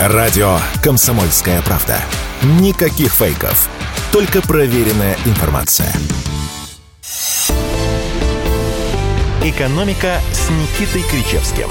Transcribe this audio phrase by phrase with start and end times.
[0.00, 2.00] Радио «Комсомольская правда».
[2.60, 3.68] Никаких фейков.
[4.12, 5.92] Только проверенная информация.
[9.42, 11.68] «Экономика» с Никитой Кричевским.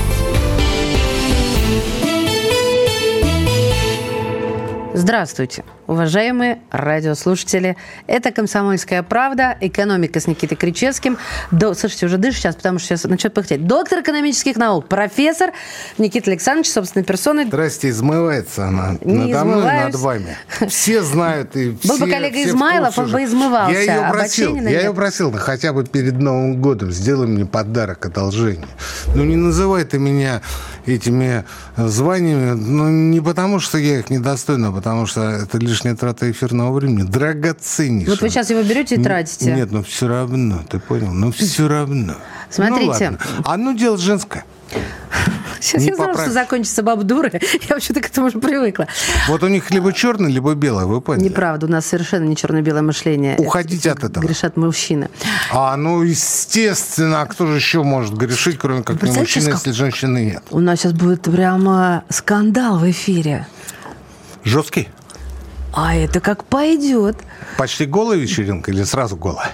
[4.93, 7.77] Здравствуйте, уважаемые радиослушатели.
[8.05, 11.17] Это «Комсомольская правда», «Экономика» с Никитой Кричевским.
[11.51, 11.73] До...
[11.73, 13.65] Слушайте, уже дышишь сейчас, потому что сейчас начнет пыхтеть.
[13.65, 15.51] Доктор экономических наук, профессор
[15.97, 17.45] Никита Александрович, собственной персоной.
[17.45, 20.37] Здрасте, измывается она Не надо мной, над вами.
[20.67, 23.73] Все знают и все Был бы коллега Измайлов, он бы измывался.
[23.73, 28.67] Я ее просил, я ее просил, хотя бы перед Новым годом сделай мне подарок, одолжение.
[29.15, 30.41] Ну не называй ты меня
[30.85, 31.45] этими
[31.75, 36.73] званиями, ну не потому, что я их недостойна, а потому что это лишняя трата эфирного
[36.73, 37.03] времени.
[37.03, 38.09] Драгоценнейшее.
[38.09, 39.53] Вот вы сейчас его берете и тратите.
[39.53, 41.11] Нет, ну все равно, ты понял?
[41.11, 42.15] Ну все равно.
[42.49, 43.11] Смотрите.
[43.11, 43.19] Ну, ладно.
[43.45, 44.43] Одно дело женское.
[45.59, 47.31] Сейчас не я знала, что закончится бабдуры.
[47.67, 48.87] Я вообще-то к этому уже привыкла.
[49.27, 51.25] Вот у них либо черное, либо белое, вы поняли?
[51.25, 53.35] Неправда, у нас совершенно не черно-белое мышление.
[53.37, 54.23] Уходите от этого.
[54.23, 55.09] Грешат мужчины.
[55.51, 60.25] А, ну, естественно, а кто же еще может грешить, кроме как не мужчина, если женщины
[60.25, 60.43] нет?
[60.51, 63.47] У нас сейчас будет прямо скандал в эфире.
[64.43, 64.89] Жесткий?
[65.79, 67.17] А это как пойдет.
[67.55, 69.51] Почти голая вечеринка или сразу голая?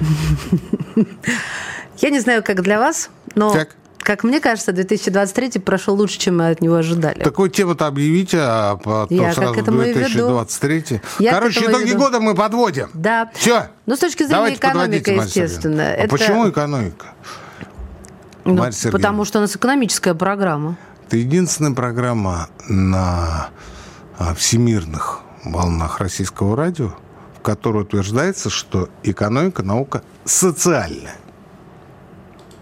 [1.97, 3.75] Я не знаю, как для вас, но так.
[3.99, 7.19] Как мне кажется, 2023 прошел лучше, чем мы от него ожидали.
[7.21, 11.01] Такую тему-то объявите, а потом Я сразу к 2023.
[11.19, 11.99] Я Короче, итоги веду.
[11.99, 12.89] года мы подводим.
[12.93, 13.29] Да.
[13.33, 13.67] Все.
[13.85, 15.83] Ну, с точки зрения экономики, естественно.
[15.83, 16.09] А это...
[16.09, 17.07] почему экономика?
[18.45, 20.77] Ну, потому что у нас экономическая программа.
[21.07, 23.49] Это единственная программа на
[24.17, 26.93] а, всемирных волнах российского радио,
[27.37, 31.15] в которой утверждается, что экономика– наука социальная.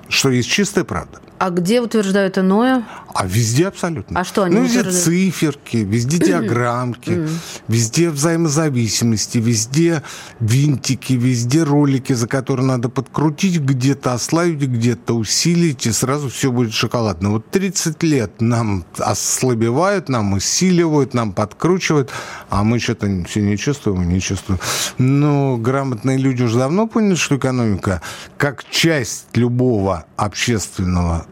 [0.09, 1.19] Что есть чистая правда.
[1.39, 2.85] А где утверждают иное?
[3.15, 4.19] А везде абсолютно.
[4.19, 7.27] А что они Ну, везде циферки, везде диаграммки,
[7.67, 10.03] везде взаимозависимости, везде
[10.39, 16.73] винтики, везде ролики, за которые надо подкрутить, где-то ослабить, где-то усилить, и сразу все будет
[16.73, 17.31] шоколадно.
[17.31, 22.11] Вот 30 лет нам ослабевают, нам усиливают, нам подкручивают,
[22.49, 24.59] а мы что-то все не чувствуем не чувствуем.
[24.97, 28.01] Но грамотные люди уже давно поняли, что экономика
[28.37, 31.25] как часть любого общественного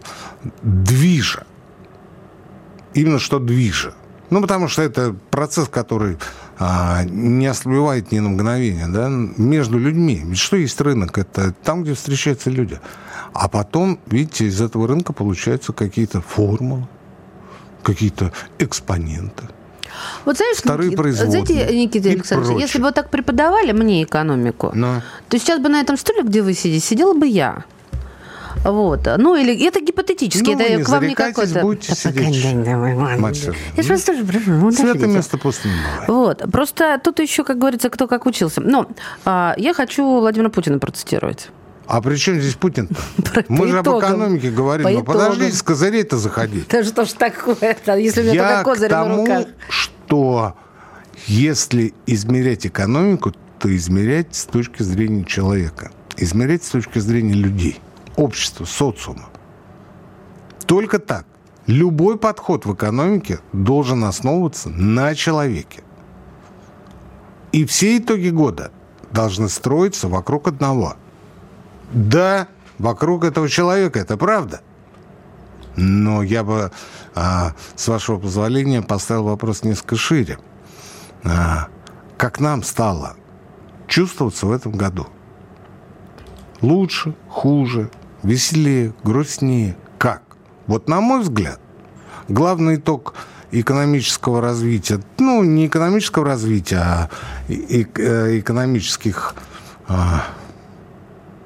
[0.64, 1.46] движа.
[2.94, 3.94] Именно что движа.
[4.30, 6.18] Ну, потому что это процесс, который
[6.60, 10.22] а, не ослабевает ни на мгновение, да, между людьми.
[10.24, 11.18] Ведь что есть рынок?
[11.18, 12.80] Это там, где встречаются люди.
[13.34, 16.88] А потом, видите, из этого рынка получаются какие-то формулы,
[17.82, 19.46] какие-то экспоненты.
[20.26, 25.02] Вот знаешь, Вторые Никит, знаете, Никита Александрович, если бы вы так преподавали мне экономику, Но.
[25.28, 27.66] то сейчас бы на этом стуле, где вы сидите, сидела бы я.
[28.64, 29.08] Вот.
[29.18, 31.62] Ну, или это гипотетически, ну, это не к вам не какой-то...
[31.62, 32.36] будете сидеть.
[32.36, 34.52] Я же вас тоже прошу.
[34.52, 35.72] Ну, Свято место пустым
[36.08, 36.44] Вот.
[36.52, 38.62] Просто тут еще, как говорится, кто как учился.
[38.62, 38.88] Но
[39.26, 41.50] а, я хочу Владимира Путина процитировать.
[41.88, 42.96] А при чем здесь Путин-то?
[43.48, 44.84] Мы же об экономике говорим.
[44.84, 46.68] По Но подождите, с козырей-то заходить.
[46.68, 49.48] Да что ж такое если у меня я только козырь на руках?
[49.70, 50.56] что
[51.26, 55.92] если измерять экономику, то измерять с точки зрения человека.
[56.18, 57.80] Измерять с точки зрения людей
[58.20, 59.30] общества, социума.
[60.66, 61.26] Только так.
[61.68, 65.84] Любой подход в экономике должен основываться на человеке.
[67.52, 68.72] И все итоги года
[69.12, 70.96] должны строиться вокруг одного.
[71.94, 72.48] Да,
[72.78, 74.62] вокруг этого человека, это правда.
[75.76, 76.72] Но я бы,
[77.16, 80.40] а, с вашего позволения, поставил вопрос несколько шире.
[81.24, 81.68] А,
[82.18, 83.16] как нам стало
[83.88, 85.08] чувствоваться в этом году?
[86.62, 87.90] Лучше, хуже,
[88.24, 89.76] веселее, грустнее.
[89.98, 90.24] Как?
[90.68, 91.60] Вот на мой взгляд,
[92.28, 93.14] главный итог
[93.52, 97.10] экономического развития, ну, не экономического развития, а
[97.48, 99.36] э, экономических
[99.88, 100.26] а,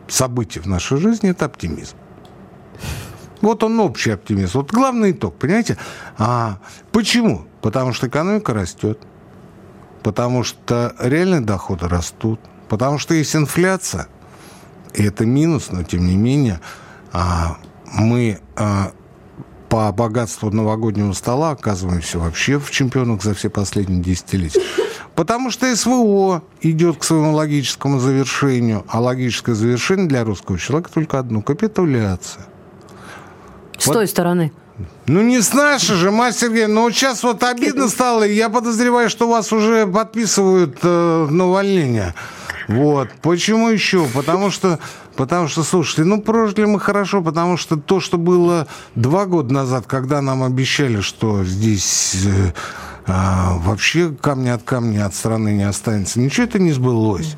[0.08, 1.96] событий в нашей жизни– это оптимизм.
[3.42, 4.60] Вот он общий оптимизм.
[4.60, 5.78] Вот главный итог, понимаете?
[6.18, 6.60] А
[6.92, 7.46] почему?
[7.62, 9.00] Потому что экономика растет,
[10.02, 14.08] потому что реальные доходы растут, потому что есть инфляция–
[14.94, 16.60] и это минус, но тем не менее
[17.12, 18.92] а, мы а,
[19.70, 24.62] по богатству новогоднего стола оказываемся вообще в чемпионах за все последние десятилетия.
[25.16, 31.20] Потому что СВО идет к своему логическому завершению, а логическое завершение для русского человека только
[31.20, 32.46] одно– капитуляция.
[33.78, 33.94] С вот.
[33.94, 34.52] той стороны.
[35.06, 36.82] Ну, не с нашей же, мастер Сергеевна.
[36.82, 42.16] Но сейчас вот обидно стало, и я подозреваю, что вас уже подписывают э, на увольнение.
[42.68, 43.10] Вот.
[43.22, 44.08] Почему еще?
[44.14, 44.80] Потому что,
[45.16, 49.86] потому что, слушайте, ну, прожили мы хорошо, потому что то, что было два года назад,
[49.88, 52.26] когда нам обещали, что здесь...
[52.26, 52.52] Э,
[53.06, 56.20] а, вообще камня от камня от страны не останется.
[56.20, 57.36] Ничего это не сбылось.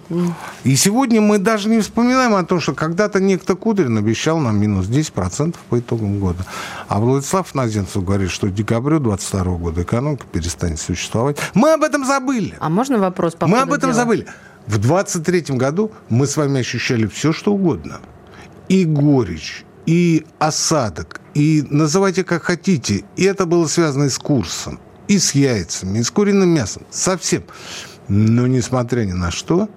[0.63, 4.85] И сегодня мы даже не вспоминаем о том, что когда-то некто Кудрин обещал нам минус
[4.85, 6.45] 10% по итогам года.
[6.87, 11.37] А Владислав Наземцев говорит, что в декабре 2022 года экономика перестанет существовать.
[11.53, 12.55] Мы об этом забыли.
[12.59, 13.93] А можно вопрос по Мы об этом дела?
[13.93, 14.27] забыли.
[14.67, 17.99] В 23 году мы с вами ощущали все, что угодно.
[18.67, 23.03] И горечь, и осадок, и называйте как хотите.
[23.15, 26.83] И это было связано и с курсом, и с яйцами, и с куриным мясом.
[26.89, 27.43] Совсем.
[28.07, 29.69] Но, несмотря ни на что,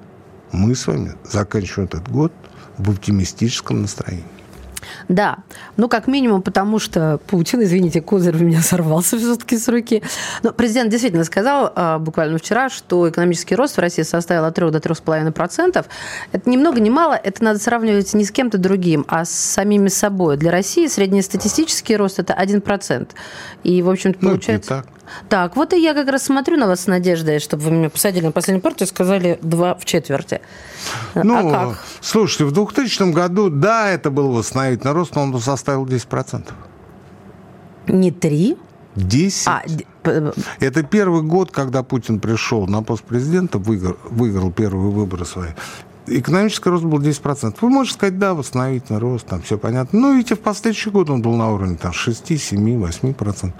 [0.52, 2.32] мы с вами заканчиваем этот год
[2.79, 4.38] в оптимистическом настроении.
[5.08, 5.38] Да,
[5.76, 10.02] ну как минимум, потому что Путин, извините, козырь у меня сорвался все-таки с руки.
[10.43, 14.70] Но президент действительно сказал а, буквально вчера, что экономический рост в России составил от 3
[14.70, 15.85] до 3,5%.
[16.32, 19.88] Это ни много ни мало, это надо сравнивать не с кем-то другим, а с самими
[19.88, 20.37] собой.
[20.37, 23.08] Для России среднестатистический рост это 1%.
[23.64, 24.69] И, в общем-то, Ну, это не получается...
[24.69, 24.97] так.
[25.28, 28.26] Так, вот и я как раз смотрю на вас с надеждой, чтобы вы меня посадили
[28.26, 30.40] на последнюю партию и сказали два в четверти.
[31.14, 31.84] Ну, а как?
[32.00, 36.52] слушайте, в 2000 году, да, это был восстановительный рост, но он составил 10%.
[37.88, 38.56] Не три?
[38.96, 39.46] 10.
[39.46, 39.62] А,
[40.60, 45.50] Это первый год, когда Путин пришел на пост президента, выиграл, выиграл первые выборы свои.
[46.10, 47.56] Экономический рост был 10%.
[47.60, 49.99] Вы можете сказать, да, восстановительный рост, там все понятно.
[49.99, 53.52] Но видите, в последующий год он был на уровне там, 6, 7, 8%.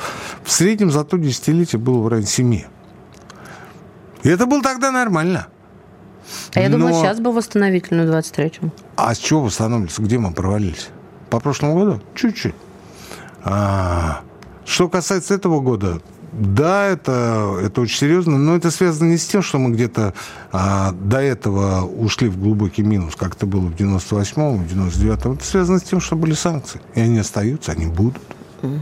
[0.43, 2.53] В среднем за то десятилетие было в районе 7.
[2.55, 5.47] И это было тогда нормально.
[6.55, 8.73] а я думаю, Но- сейчас был восстановительный в 23-м.
[8.97, 10.03] А с чего восстанавливаться?
[10.03, 10.89] Где мы провалились?
[11.31, 12.00] По прошлому году?
[12.15, 12.55] Чуть-чуть.
[13.45, 14.21] А,
[14.65, 16.00] что касается этого года,
[16.33, 20.15] да, это, это очень серьезно, но это связано не с тем, что мы где-то
[20.53, 25.33] а, до этого ушли в глубокий минус, как это было в 98-м, в 99-м.
[25.33, 26.81] Это связано с тем, что были санкции.
[26.95, 28.23] И они остаются, они будут.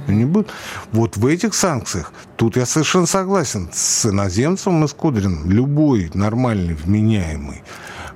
[0.07, 0.51] Они будут.
[0.93, 5.51] Вот в этих санкциях, тут я совершенно согласен с иноземцем и с Кудриным.
[5.51, 7.63] Любой нормальный, вменяемый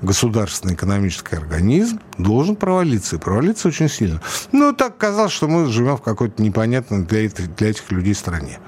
[0.03, 3.17] государственный экономический организм должен провалиться.
[3.17, 4.23] И провалиться очень сильно.
[4.53, 8.59] Ну, так казалось, что мы живем в какой-то непонятной для для этих людей стране.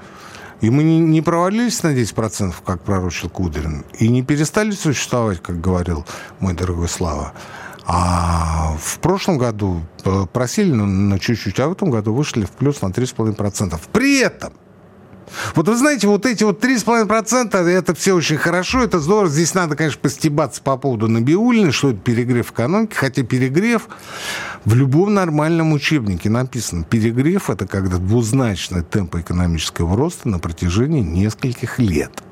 [0.63, 5.59] И мы не, не провалились на 10%, как пророчил Кудрин, и не перестали существовать, как
[5.59, 6.05] говорил
[6.39, 7.33] мой дорогой Слава.
[7.85, 12.51] А в прошлом году э, просели на, на чуть-чуть, а в этом году вышли в
[12.51, 13.77] плюс на 3,5%.
[13.91, 14.53] При этом
[15.55, 19.29] вот вы знаете, вот эти вот 3,5% это все очень хорошо, это здорово.
[19.29, 22.93] Здесь надо, конечно, постебаться по поводу Набиулины, что это перегрев экономики.
[22.95, 23.87] Хотя перегрев
[24.65, 26.83] в любом нормальном учебнике написано.
[26.83, 32.23] Перегрев– это когда двузначный темп экономического роста на протяжении нескольких лет.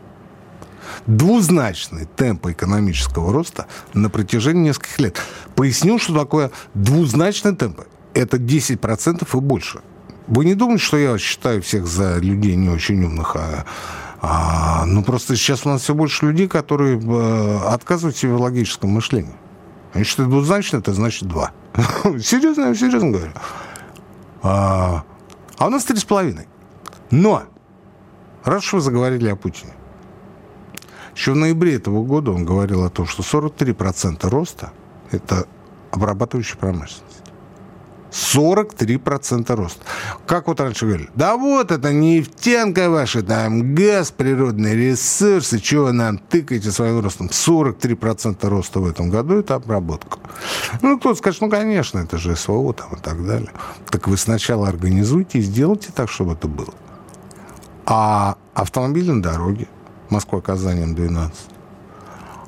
[1.08, 5.22] Двузначный темп экономического роста на протяжении нескольких лет.
[5.56, 7.82] Поясню, что такое двузначный темп.
[8.14, 9.82] Это 10% и больше.
[10.32, 13.66] Вы не думаете, что я считаю всех за людей не очень умных, а,
[14.22, 18.92] а, ну просто сейчас у нас все больше людей, которые э, отказывают себе в логическом
[18.92, 19.36] мышлении.
[19.92, 21.52] Они считают двузначно, это значит два.
[22.24, 23.34] Серьезно, я серьезно говорю.
[24.42, 25.04] А,
[25.58, 26.48] а у нас три с половиной.
[27.10, 27.44] Но,
[28.46, 29.74] раз уж вы заговорили о Путине,
[31.14, 34.72] еще в ноябре этого года он говорил о том, что 43% роста–
[35.12, 35.46] это
[35.92, 37.21] обрабатывающая промышленность.
[38.12, 39.86] 43% роста.
[40.28, 45.94] Как вот раньше говорили, да вот это нефтянка ваша, там газ, природные ресурсы, чего вы
[45.94, 47.28] нам тыкаете своим ростом?
[47.28, 50.20] 43% роста в этом году– это обработка.
[50.82, 53.52] Ну, кто-то скажет, ну, конечно, это же СВО там и так далее.
[53.90, 56.74] Так вы сначала организуйте и сделайте так, чтобы это было.
[57.86, 59.68] А автомобильные дороги,
[60.10, 61.32] Москва-Казань, М12,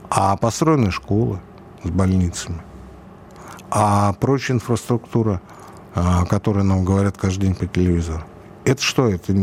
[0.10, 1.40] а построенные школы
[1.84, 2.62] с больницами,
[3.76, 5.42] а прочая инфраструктура,
[5.96, 8.24] а, которая нам говорят каждый день по телевизору.
[8.66, 9.10] Это что?
[9.10, 9.34] Это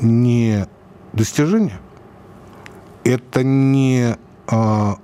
[0.00, 0.66] не
[1.14, 1.80] достижение?
[3.04, 4.18] Это не
[4.48, 4.96] а,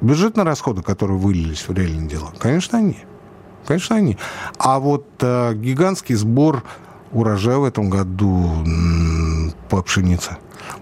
[0.00, 2.32] бюджетные расходы, которые вылились в реальные дела?
[2.36, 2.98] Конечно, они.
[3.64, 4.18] Конечно, они.
[4.58, 6.64] А вот а, гигантский сбор
[7.12, 8.64] урожая в этом году
[9.68, 10.36] по пшенице.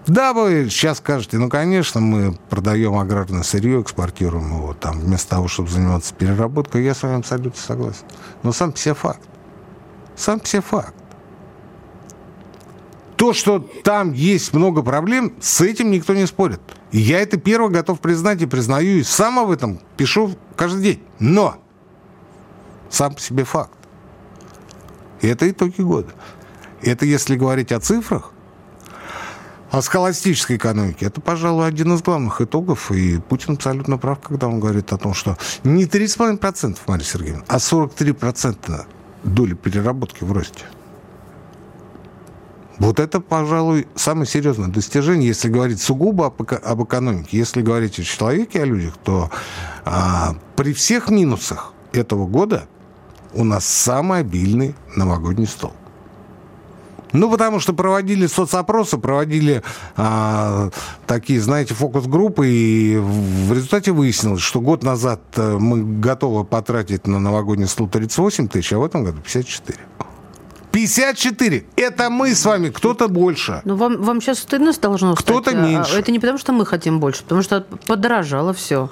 [0.05, 5.47] Да, вы сейчас скажете, ну, конечно, мы продаем аграрное сырье, экспортируем его там, вместо того,
[5.47, 6.83] чтобы заниматься переработкой.
[6.83, 8.03] Я с вами абсолютно согласен.
[8.43, 9.21] Но сам все факт.
[10.15, 10.93] Сам все факт.
[13.15, 16.61] То, что там есть много проблем, с этим никто не спорит.
[16.91, 21.03] И я это первый готов признать и признаю, и сам об этом пишу каждый день.
[21.19, 21.55] Но
[22.89, 23.76] сам по себе факт.
[25.21, 26.13] И это итоги года.
[26.81, 28.31] Это если говорить о цифрах,
[29.71, 32.91] о схоластической экономике, это, пожалуй, один из главных итогов.
[32.91, 37.57] И Путин абсолютно прав, когда он говорит о том, что не 3,5%, Мария Сергеевна, а
[37.57, 38.85] 43%
[39.23, 40.65] доли переработки в росте.
[42.79, 47.37] Вот это, пожалуй, самое серьезное достижение, если говорить сугубо об, об экономике.
[47.37, 49.31] Если говорить о человеке, о людях, то
[49.83, 52.67] а, при всех минусах этого года
[53.33, 55.73] у нас самый обильный новогодний стол.
[57.13, 59.63] Ну, потому что проводили соцопросы, проводили
[59.95, 60.69] а,
[61.05, 67.19] такие, знаете, фокус-группы, и в результате выяснилось, что год назад э, мы готовы потратить на
[67.19, 69.79] новогодний стол 38 тысяч, а в этом году 54.
[70.71, 71.65] 54.
[71.75, 73.61] Это мы с вами, кто-то больше.
[73.65, 75.25] Ну, вам, вам сейчас стыдно должно стать.
[75.25, 75.97] Кто-то а, меньше.
[75.97, 78.89] Это не потому, что мы хотим больше, потому что подорожало все.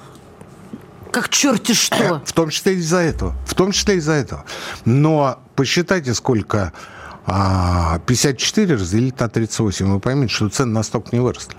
[1.16, 2.22] Как черти что.
[2.26, 3.38] В том числе из-за этого.
[3.46, 4.44] В том числе из-за этого.
[4.84, 6.74] Но посчитайте, сколько
[7.26, 9.94] 54 а, разделить на 38.
[9.94, 11.56] Вы поймете, что цены настолько не выросли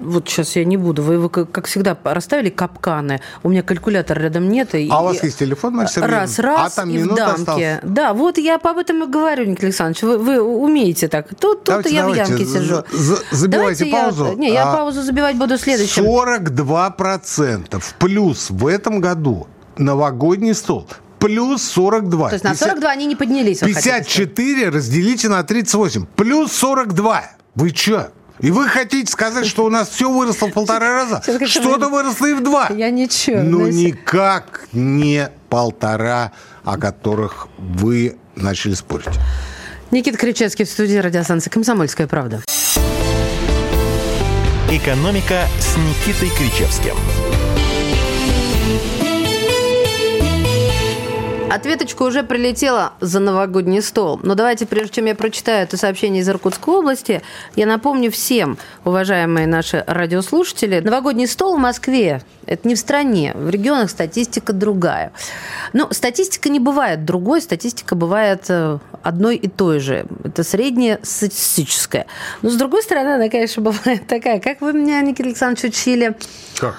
[0.00, 1.02] вот сейчас я не буду.
[1.02, 3.20] Вы, вы как всегда, расставили капканы.
[3.42, 4.74] У меня калькулятор рядом нет.
[4.74, 6.20] И, а у вас есть телефон, Сергеевна?
[6.20, 7.32] Раз, раз, а там и в дамке.
[7.32, 7.78] Осталось.
[7.82, 10.02] Да, вот я об этом и говорю, Николай Александрович.
[10.02, 11.28] Вы, вы умеете так.
[11.28, 12.84] Тут, тут давайте, я давайте, в ямке сижу.
[12.92, 14.26] За, забивайте давайте паузу.
[14.26, 16.04] Я, не, я а, паузу забивать буду следующим.
[16.04, 20.86] 42% плюс в этом году новогодний стол
[21.18, 22.28] плюс 42.
[22.28, 23.58] То есть на 42 50, они не поднялись.
[23.58, 26.06] 54 разделите на 38.
[26.16, 27.24] Плюс 42.
[27.54, 28.12] Вы что?
[28.40, 31.22] И вы хотите сказать, что у нас все выросло в полтора раза?
[31.46, 32.68] Что-то выросло и в два.
[32.70, 33.40] Я ничего.
[33.40, 36.32] Ну, никак не полтора,
[36.64, 39.08] о которых вы начали спорить.
[39.90, 42.42] Никита Кричевский в студии радиостанции «Комсомольская правда».
[44.70, 46.94] «Экономика» с Никитой Кричевским.
[51.50, 54.20] Ответочка уже прилетела за новогодний стол.
[54.22, 57.22] Но давайте, прежде чем я прочитаю это сообщение из Иркутской области,
[57.56, 63.50] я напомню всем, уважаемые наши радиослушатели, новогодний стол в Москве– это не в стране, в
[63.50, 65.12] регионах статистика другая.
[65.74, 70.06] Но статистика не бывает другой, статистика бывает э, одной и той же.
[70.24, 72.06] Это средняя статистическая.
[72.40, 74.40] Но, с другой стороны, она, конечно, бывает такая.
[74.40, 76.16] Как вы меня, Никита Александрович, учили?
[76.56, 76.74] Как?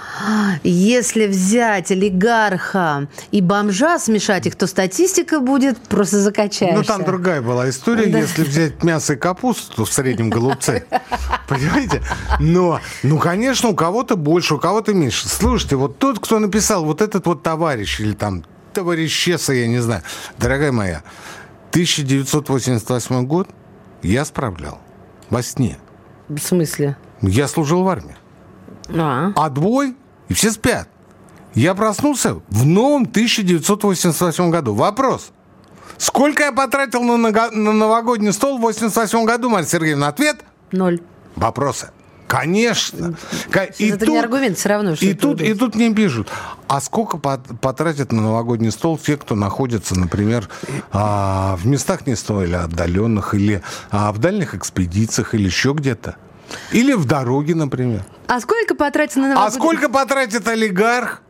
[0.63, 6.77] Если взять олигарха и бомжа, смешать их, то статистика будет просто закачаешься.
[6.77, 8.07] Ну, там другая была история.
[8.07, 8.19] Да.
[8.19, 10.85] Если взять мясо и капусту в среднем голубце,
[11.47, 12.03] понимаете?
[12.41, 15.29] Но, ну, конечно, у кого-то больше, у кого-то меньше.
[15.29, 20.03] Слушайте, вот тот, кто написал, вот этот вот товарищ или там товарищеса, я не знаю.
[20.37, 21.03] Дорогая моя,
[21.71, 23.47] 1988 год
[24.03, 24.79] я справлял
[25.29, 25.77] во сне.
[26.27, 26.97] В смысле?
[27.21, 28.17] Я служил в армии.
[28.89, 29.95] А, а двой,
[30.27, 30.89] и все спят.
[31.55, 34.73] Я проснулся в новом 1988 году.
[34.73, 35.31] Вопрос.
[35.97, 40.07] Сколько я потратил на, на новогодний стол в 88 году, Марья Сергеевна?
[40.07, 40.43] Ответ?
[40.71, 41.01] Ноль.
[41.35, 41.89] Вопросы.
[42.29, 43.15] Конечно.
[43.79, 44.95] И это тут, не аргумент, все равно.
[44.95, 46.29] Что и, тут, и тут мне пишут,
[46.67, 50.47] а сколько потратят на новогодний стол те, кто находится, например,
[50.91, 56.17] а, в местах не столь отдаленных, или а, в дальних экспедициях, или еще где-то?
[56.71, 58.05] Или в дороге, например.
[58.27, 59.47] А сколько потратит на новогодний...
[59.47, 61.23] А сколько потратит олигарх?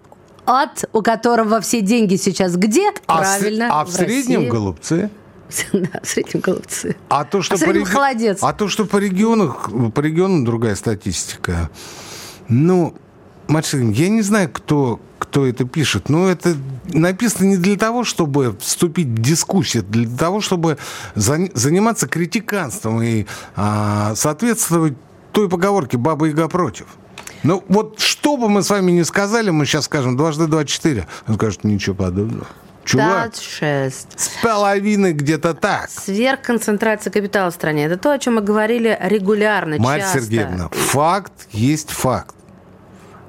[0.49, 2.89] От, у которого все деньги сейчас где?
[3.05, 4.49] А Правильно, с, А в, в среднем России.
[4.49, 5.09] голубцы?
[5.73, 6.95] Да, в среднем голубцы.
[7.07, 7.85] А то, что а по реги...
[7.85, 8.39] холодец.
[8.41, 11.69] А то, что по регионах, по регионам другая статистика.
[12.47, 12.95] Ну,
[13.47, 16.55] Максим, я не знаю, кто, кто это пишет, но это
[16.93, 20.79] написано не для того, чтобы вступить в дискуссию, для того, чтобы
[21.13, 24.95] заниматься критиканством и а, соответствовать
[25.31, 26.87] той поговорке «баба Яга против».
[27.43, 31.07] Ну, вот что бы мы с вами ни сказали, мы сейчас скажем дважды два четыре.
[31.27, 32.47] Он скажет, ничего подобного.
[32.85, 34.19] Чувак, 26.
[34.19, 35.89] с половиной где-то так.
[35.91, 37.85] Сверхконцентрация капитала в стране.
[37.85, 40.21] Это то, о чем мы говорили регулярно, Мать часто.
[40.21, 42.35] Сергеевна, факт есть факт.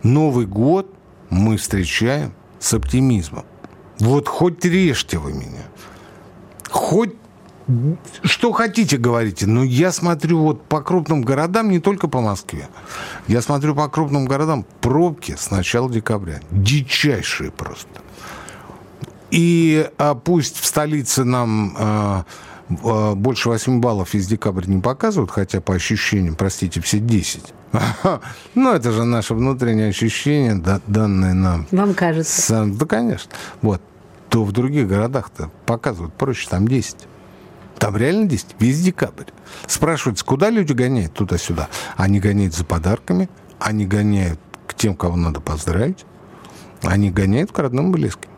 [0.03, 0.93] Новый год
[1.29, 3.45] мы встречаем с оптимизмом.
[3.99, 5.65] Вот хоть режьте вы меня.
[6.71, 7.15] Хоть
[8.23, 9.47] что хотите, говорите.
[9.47, 12.69] Но я смотрю вот по крупным городам, не только по Москве.
[13.29, 14.65] Я смотрю по крупным городам.
[14.81, 16.41] Пробки с начала декабря.
[16.51, 17.89] Дичайшие просто.
[19.31, 22.25] И а, пусть в столице нам а,
[22.83, 27.55] а, больше 8 баллов из декабря не показывают, хотя по ощущениям, простите, все 10.
[28.57, 31.67] Ну, это же наше внутреннее ощущение, данное нам.
[31.71, 32.65] Вам кажется?
[32.67, 33.31] Да, конечно.
[33.63, 33.81] Вот.
[34.29, 36.97] То в других городах-то показывают проще, там 10.
[37.81, 39.25] Там реально 10, весь декабрь.
[39.67, 41.71] Спрашивается, куда люди гоняют туда-сюда?
[41.97, 46.05] Они гоняют за подарками, они гоняют к тем, кого надо поздравить,
[46.83, 48.29] они гоняют к родным близким.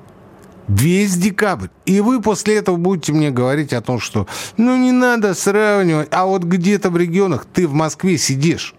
[0.69, 1.69] Весь декабрь.
[1.87, 6.09] И вы после этого будете мне говорить о том, что ну не надо сравнивать.
[6.13, 8.77] А вот где-то в регионах ты в Москве сидишь.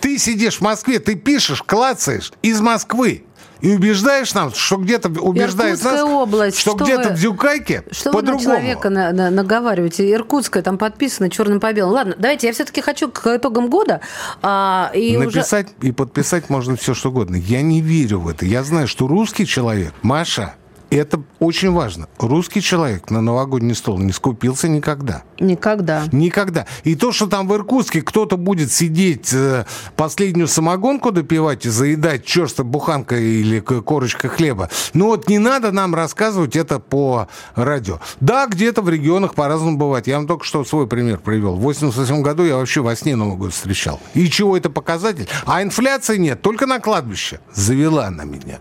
[0.00, 3.24] Ты сидишь в Москве, ты пишешь, клацаешь из Москвы.
[3.60, 8.16] И убеждаешь нам, что где-то убеждает нас, область, что, что где-то в Дюкайке Что вы
[8.16, 8.44] на по-другому.
[8.44, 10.12] человека на- на- наговариваете?
[10.12, 11.94] Иркутская там подписано черным по белому.
[11.94, 14.00] Ладно, давайте, я все-таки хочу к итогам года.
[14.42, 15.26] а, и уже...
[15.38, 17.36] Написать и подписать можно все, что угодно.
[17.36, 18.44] Я не верю в это.
[18.46, 20.54] Я знаю, что русский человек, Маша,
[20.96, 22.08] это очень важно.
[22.18, 25.22] Русский человек на новогодний стол не скупился никогда.
[25.38, 26.04] Никогда.
[26.12, 26.66] Никогда.
[26.84, 29.64] И то, что там в Иркутске кто-то будет сидеть, э,
[29.96, 35.72] последнюю самогонку допивать и заедать черство буханкой или к- корочкой хлеба, ну вот не надо
[35.72, 38.00] нам рассказывать это по радио.
[38.20, 40.06] Да, где-то в регионах по-разному бывает.
[40.06, 41.56] Я вам только что свой пример привел.
[41.56, 44.00] В 88 году я вообще во сне Новый год встречал.
[44.14, 45.28] И чего это показатель?
[45.46, 47.40] А инфляции нет, только на кладбище.
[47.52, 48.58] Завела она меня.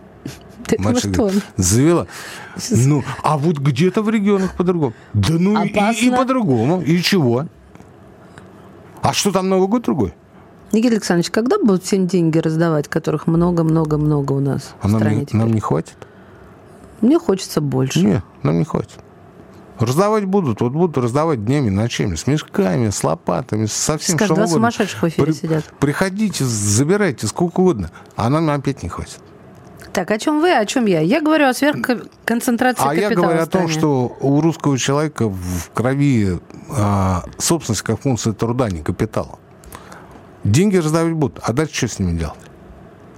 [0.68, 1.10] Ты что?
[1.10, 2.08] говорит, завела.
[2.72, 4.94] Ну, а вот где-то в регионах по-другому.
[5.14, 5.70] Да ну и-
[6.06, 6.82] и, по-другому.
[6.82, 7.48] И чего?
[9.02, 10.14] А что там Новый год другой?
[10.72, 15.16] Никита Александрович, когда будут всем деньги раздавать, которых много-много-много у нас А в нам стране
[15.20, 15.40] не, теперь?
[15.42, 15.96] нам не хватит?
[17.02, 18.00] Мне хочется больше.
[18.04, 18.98] Нет, нам не хватит.
[19.80, 24.36] Раздавать будут, вот будут раздавать днями, ночами, с мешками, с лопатами, со всем, Скажут, что
[24.36, 24.56] два угодно.
[24.72, 25.66] сумасшедших в эфире сидят.
[25.80, 27.92] Приходите, забирайте, сколько угодно.
[28.16, 29.20] А нам опять не хватит.
[29.94, 31.02] Так, о чем вы, о чем я?
[31.02, 35.30] Я говорю о сверхконцентрации А я капитала говорю в о том, что у русского человека
[35.30, 36.40] в крови
[36.76, 39.38] а, собственность как функция труда, не капитала.
[40.44, 42.40] Деньги раздавать будут, а дальше что с ними делать?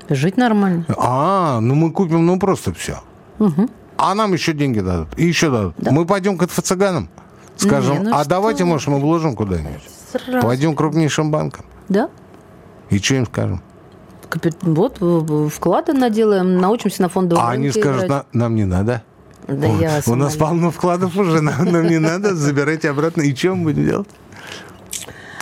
[0.10, 0.86] Жить нормально.
[0.98, 3.00] А, ну мы купим, ну просто все.
[3.98, 5.18] А нам еще деньги дадут.
[5.18, 5.76] И еще дадут.
[5.80, 7.08] Мы пойдем к инфо-цыганам.
[7.56, 9.82] Скажем, Не, ну а что давайте, может, мы вложим куда-нибудь.
[10.42, 11.66] Пойдем к крупнейшим банкам.
[11.88, 12.10] Да?
[12.90, 13.62] И что им скажем?
[14.62, 14.98] Вот
[15.52, 18.10] вклады наделаем, научимся на фондовом А они рынке скажут.
[18.10, 19.04] «На- нам не надо.
[19.48, 23.22] Да Вот, я вас У нас полно вкладов уже, нам, нам не надо, забирайте обратно.
[23.22, 24.08] И мы будем делать?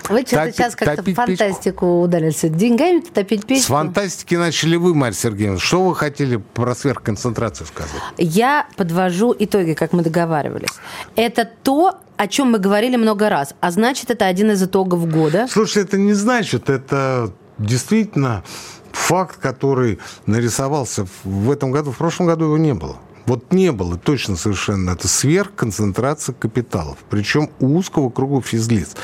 [0.09, 1.37] Вы что-то сейчас как-то в топить печку.
[1.37, 2.41] фантастику удалились.
[2.41, 3.63] Деньгами топить печку?
[3.63, 5.59] С фантастики начали вы, Марья Сергеевна.
[5.59, 7.91] Что вы хотели про сверхконцентрацию сказать?
[8.17, 10.73] Я подвожу итоги, как мы договаривались.
[11.15, 13.55] Это то, о чем мы говорили много раз.
[13.61, 15.47] А значит, это один из итогов года.
[15.49, 18.43] Слушай, это не значит, это действительно
[18.93, 21.91] факт, который нарисовался в этом году.
[21.91, 22.97] В прошлом году его не было.
[23.25, 24.91] Вот не было точно совершенно.
[24.91, 26.97] Это сверхконцентрация капиталов.
[27.09, 28.95] Причем у узкого круга физлиц.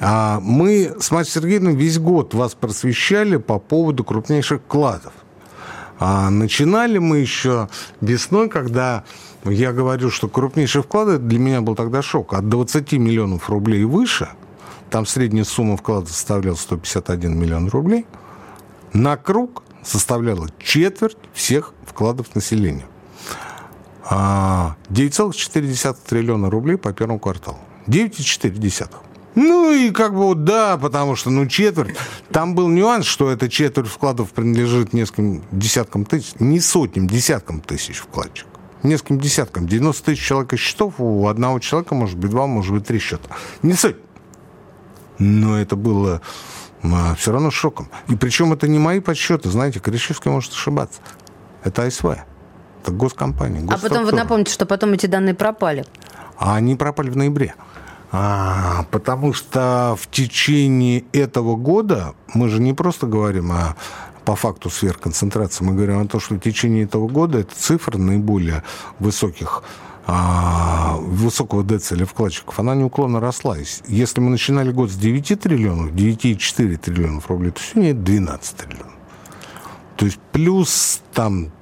[0.00, 5.12] А мы с Марьей Сергеевной весь год вас просвещали по поводу крупнейших вкладов.
[5.98, 7.68] А начинали мы еще
[8.00, 9.04] весной, когда
[9.44, 13.84] я говорю, что крупнейшие вклады, для меня был тогда шок, от 20 миллионов рублей и
[13.84, 14.28] выше,
[14.90, 18.04] там средняя сумма вклада составляла 151 миллион рублей,
[18.92, 22.86] на круг составляла четверть всех вкладов населения.
[24.04, 27.58] А 9,4 триллиона рублей по первому кварталу.
[27.86, 28.88] 9,4.
[29.34, 31.96] Ну и как бы вот да, потому что ну четверть.
[32.30, 37.96] Там был нюанс, что эта четверть вкладов принадлежит нескольким десяткам тысяч, не сотням, десяткам тысяч
[37.96, 38.52] вкладчиков.
[38.82, 39.66] Нескольким десяткам.
[39.68, 43.30] 90 тысяч человека счетов, у одного человека может быть два, может быть три счета.
[43.62, 43.96] Не суть.
[45.18, 46.20] Но это было
[47.16, 47.88] все равно шоком.
[48.08, 49.48] И причем это не мои подсчеты.
[49.48, 51.00] Знаете, Кричевский может ошибаться.
[51.64, 52.04] Это АСВ.
[52.04, 53.64] Это госкомпания.
[53.70, 55.86] А потом вы напомните, что потом эти данные пропали.
[56.36, 57.54] А они пропали в ноябре.
[58.10, 63.76] А, потому что в течение этого года мы же не просто говорим о
[64.24, 68.62] по факту сверхконцентрации, мы говорим о том, что в течение этого года эта цифра наиболее
[69.00, 69.64] высоких
[70.06, 73.56] а, высокого децеля вкладчиков, она неуклонно росла.
[73.86, 78.92] Если мы начинали год с 9 триллионов, 9,4 триллионов рублей, то сегодня это 12 триллионов.
[79.96, 81.52] То есть плюс там,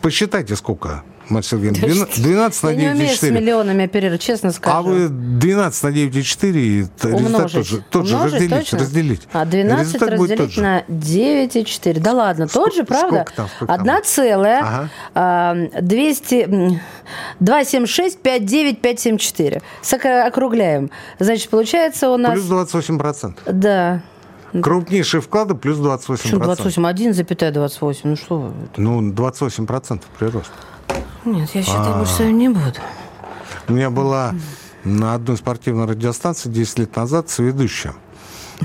[0.00, 3.30] посчитайте сколько, Марья Сергеевна, 12 на Я не умею с 9,4.
[3.32, 4.76] миллионами оперировать, честно скажу.
[4.76, 8.78] А вы 12 на 9,4, это результат тот же, тот же разделить, точно?
[8.78, 9.28] разделить.
[9.32, 11.98] А 12 Результат разделить на 9,4.
[11.98, 13.24] Да ладно, тот же, правда?
[13.24, 13.80] сколько там, сколько там?
[13.80, 14.90] Одна целая, Ага.
[15.14, 16.80] а, 200,
[17.40, 19.62] м, 276, 59, 574.
[19.82, 20.90] Сока- Округляем.
[21.18, 22.32] Значит, получается у нас...
[22.32, 23.34] Плюс 28%.
[23.52, 24.02] Да.
[24.62, 26.06] Крупнейшие вклады плюс 28%.
[26.22, 26.82] Почему 28?
[26.86, 28.00] 1,28.
[28.04, 28.52] Ну что вы?
[28.76, 30.50] Ну, 28% прирост.
[31.24, 31.98] Нет, я считаю, А.
[31.98, 32.78] больше с вами не буду.
[33.68, 34.32] У меня была
[34.84, 37.94] на одной спортивной радиостанции 10 лет назад соведущая.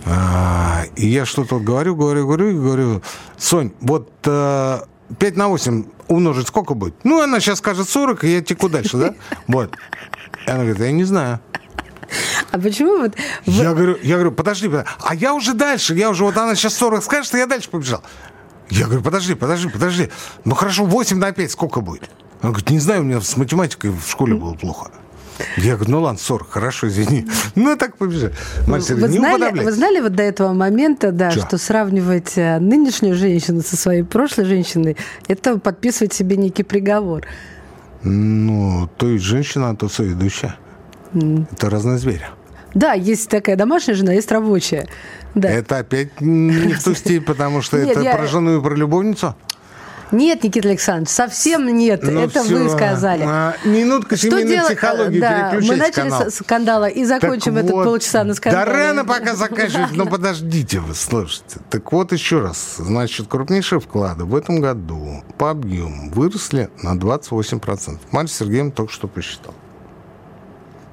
[0.05, 3.01] А, И я что-то говорю, говорю, говорю, и говорю,
[3.37, 4.79] Сонь, вот э,
[5.19, 6.95] 5 на 8 умножить сколько будет?
[7.03, 9.15] Ну, она сейчас скажет 40, и я теку дальше, да?
[9.47, 9.75] Вот.
[10.45, 11.39] И она говорит, я не знаю.
[12.51, 13.15] А почему вот...
[13.45, 16.73] Я говорю, я говорю, подожди, подожди, а я уже дальше, я уже, вот она сейчас
[16.75, 18.03] 40 скажет, и я дальше побежал.
[18.69, 20.09] Я говорю, подожди, подожди, подожди.
[20.43, 22.09] Ну хорошо, 8 на 5 сколько будет?
[22.41, 24.91] Она говорит, не знаю, у меня с математикой в школе было плохо.
[25.57, 27.27] Я говорю, ну ладно, 40, хорошо, извини.
[27.55, 28.33] Ну, так побежали.
[28.67, 31.41] Мальчик, вы, не знали, вы знали вот до этого момента, да, Чё?
[31.41, 37.25] что сравнивать э, нынешнюю женщину со своей прошлой женщиной, это подписывать себе некий приговор.
[38.03, 40.55] Ну, то есть женщина, то соведущая.
[41.13, 42.25] Это разные звери.
[42.73, 44.87] Да, есть такая домашняя жена, есть рабочая.
[45.35, 45.49] Да.
[45.49, 48.75] Это опять не в ту степь, потому что Нет, это я- про жену и про
[48.75, 49.35] любовницу.
[50.11, 52.03] Нет, Никита Александрович, совсем нет.
[52.03, 52.63] Ну это всё.
[52.63, 53.23] вы сказали.
[53.25, 54.77] А, минутка Что семейной делать?
[54.77, 56.29] психологии, Да, мы начали канал.
[56.29, 58.65] с скандала и закончим Так этот вот, полчаса на скандале.
[58.65, 61.59] Да рано пока заканчивать, но подождите вы, слушайте.
[61.69, 62.75] Так вот еще раз.
[62.77, 67.97] Значит, крупнейшие вклады в этом году по объему выросли на 28%.
[68.11, 69.55] Марья Сергеевна только что посчитала.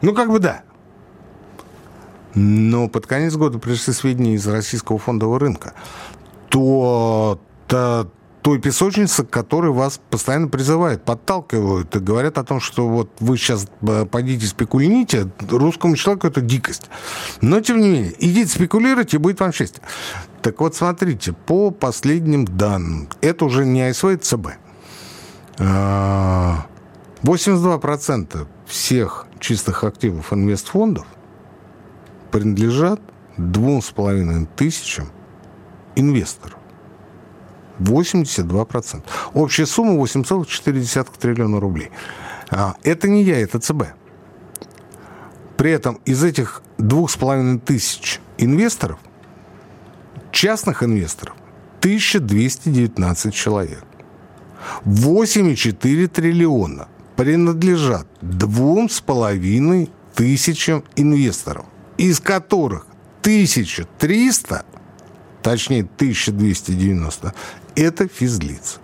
[0.01, 0.63] Ну, как бы да.
[2.35, 5.73] Но под конец года пришли сведения из российского фондового рынка.
[6.51, 8.09] То, то
[8.43, 13.37] той песочницы, к которой вас постоянно призывают, подталкивают и говорят о том, что вот вы
[13.37, 16.89] сейчас э, пойдите спекулините, русскому человеку это дикость.
[17.41, 19.83] Но, тем не менее, идите спекулировать, и будет вам счастье.
[20.43, 24.47] Так вот, смотрите, по последним данным, это уже не АСВ, это ЦБ.
[25.59, 26.67] А,
[27.23, 31.07] 82% всех чистых активов инвестфондов
[32.31, 33.01] принадлежат
[33.37, 35.09] двум с половиной тысячам
[35.97, 36.58] инвесторов.
[37.79, 39.03] 82%.
[39.35, 41.91] Общая сумма 8,4 триллиона рублей.
[42.51, 43.85] А, Это не я, это ЦБ.
[45.57, 48.99] При этом из этих двух с половиной тысяч инвесторов,
[50.31, 51.35] частных инвесторов,
[51.81, 53.85] 1219 человек.
[54.85, 62.87] 8,4 триллиона принадлежат двум с половиной тысячам инвесторов, из которых
[63.23, 64.65] 1300,
[65.43, 67.35] точнее 1290,
[67.79, 68.81] это физлиц.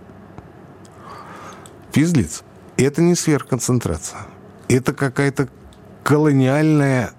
[1.93, 2.43] Физлиц–
[2.77, 4.21] это не сверхконцентрация.
[4.69, 5.49] Это какая-то
[6.03, 7.13] колониальная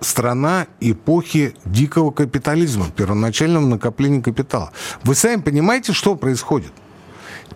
[0.00, 4.72] страна эпохи дикого капитализма, первоначального накопления капитала.
[5.04, 6.72] Вы сами понимаете, что происходит?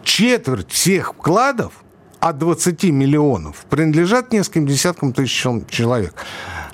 [0.02, 1.72] Четверть всех вкладов
[2.20, 6.14] от 20 миллионов принадлежат нескольким десяткам тысяч чел- человек.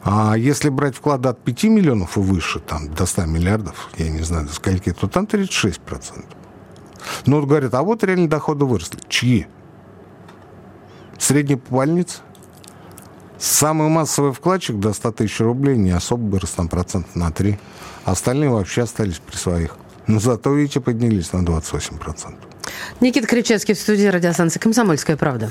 [0.02, 4.22] А если брать вклады от 5 миллионов и выше, там, до 100 миллиардов, я не
[4.22, 6.24] знаю, до скольки, то там 36%.
[7.26, 8.98] Ну, вот говорят, а вот реальные доходы выросли.
[9.08, 9.46] Чьи?
[11.18, 12.18] Средний по больнице?
[13.38, 17.58] Самый массовый вкладчик до 100 тысяч рублей не особо вырос там процент на 3.
[18.04, 19.76] Остальные вообще остались при своих.
[20.06, 22.34] Но зато, видите, поднялись на 28%.
[23.00, 25.50] Никита Кричевский в студии радиостанции «Комсомольская правда».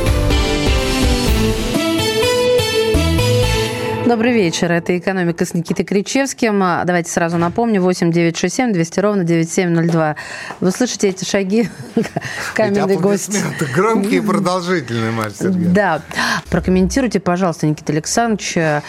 [4.11, 4.69] Добрый вечер.
[4.69, 6.61] Это «Экономика» с Никитой Кричевским.
[6.61, 7.81] А, Давайте сразу напомню.
[7.81, 10.17] 8 967 200 ровно 9702.
[10.59, 11.69] Вы слышите эти шаги?
[12.53, 13.41] Каменный гость.
[13.73, 15.73] Громкие и продолжительные, Марья Сергеевна.
[15.73, 16.01] Да.
[16.49, 18.81] Прокомментируйте, пожалуйста, Никита Александрович, э,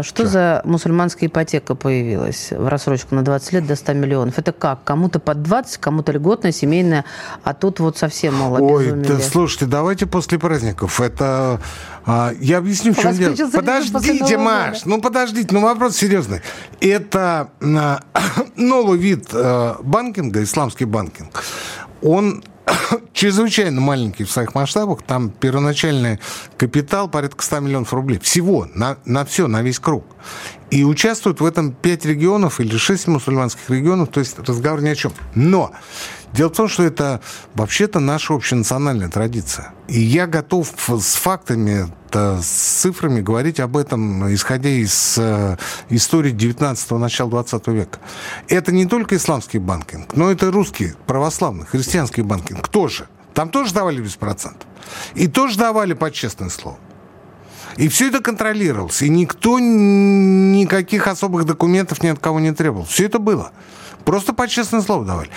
[0.00, 4.38] что за мусульманская ипотека появилась в рассрочку на 20 лет до 100 миллионов?
[4.38, 4.82] Это как?
[4.84, 7.04] Кому-то под 20, кому-то льготная, семейная,
[7.44, 11.02] а тут вот совсем мало Ой, да, слушайте, давайте после праздников.
[11.02, 11.60] Это...
[12.06, 13.34] а, я объясню, в чем дело.
[13.52, 16.40] Подождите, Маш, ну подождите, ну вопрос серьезный.
[16.80, 18.00] Это а,
[18.56, 21.42] новый вид а, банкинга, исламский банкинг.
[22.02, 22.42] Он
[23.12, 25.02] чрезвычайно маленький в своих масштабах.
[25.02, 26.20] Там первоначальный
[26.56, 28.18] капитал порядка 100 миллионов рублей.
[28.18, 30.04] Всего, на, на все, на весь круг.
[30.70, 34.94] И участвуют в этом 5 регионов или 6 мусульманских регионов, то есть разговор ни о
[34.94, 35.12] чем.
[35.34, 35.72] Но
[36.32, 37.20] дело в том, что это
[37.54, 39.72] вообще-то наша общенациональная традиция.
[39.88, 42.44] И я готов с фактами, с
[42.80, 45.56] цифрами говорить об этом, исходя из э,
[45.88, 47.98] истории 19-го, начала 20 века.
[48.48, 53.08] Это не только исламский банкинг, но это русский, православный, христианский банкинг тоже.
[53.34, 54.68] Там тоже давали без процентов.
[55.14, 56.78] И тоже давали под честное слово.
[57.76, 59.02] И все это контролировалось.
[59.02, 62.84] И никто никаких особых документов ни от кого не требовал.
[62.84, 63.52] Все это было.
[64.04, 65.30] Просто по честное слово давали.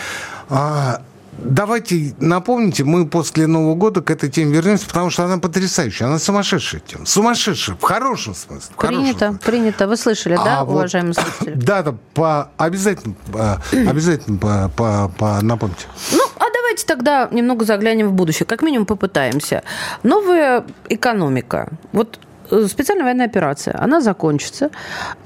[0.50, 1.02] А,
[1.38, 6.08] давайте напомните, мы после Нового года к этой теме вернемся, потому что она потрясающая.
[6.08, 7.06] Она сумасшедшая тема.
[7.06, 7.76] Сумасшедшая.
[7.78, 8.70] В хорошем смысле.
[8.76, 9.40] в хорошем Принято, смысле.
[9.52, 9.88] принято.
[9.88, 11.54] Вы слышали, да, А вот- уважаемые слушатели?
[11.56, 13.16] Да, да, по, обязательно,
[13.72, 15.86] обязательно по, по, по- напомните.
[16.12, 19.64] Ну, а давайте тогда немного заглянем в будущее, как минимум попытаемся.
[20.04, 21.70] Новая экономика.
[21.92, 22.20] Вот
[22.68, 24.70] специальная военная операция, она закончится.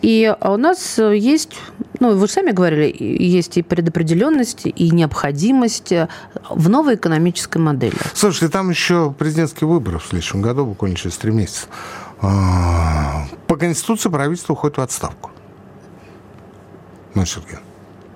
[0.01, 1.57] И у нас есть,
[1.99, 5.93] ну, вы сами говорили, есть и предопределенность, и необходимость
[6.49, 7.95] в новой экономической модели.
[8.13, 11.67] Слушайте, там еще президентские выборы в следующем году, буквально через три месяца.
[12.21, 15.31] А, по Конституции правительство уходит в отставку.
[17.25, 17.57] Сергей.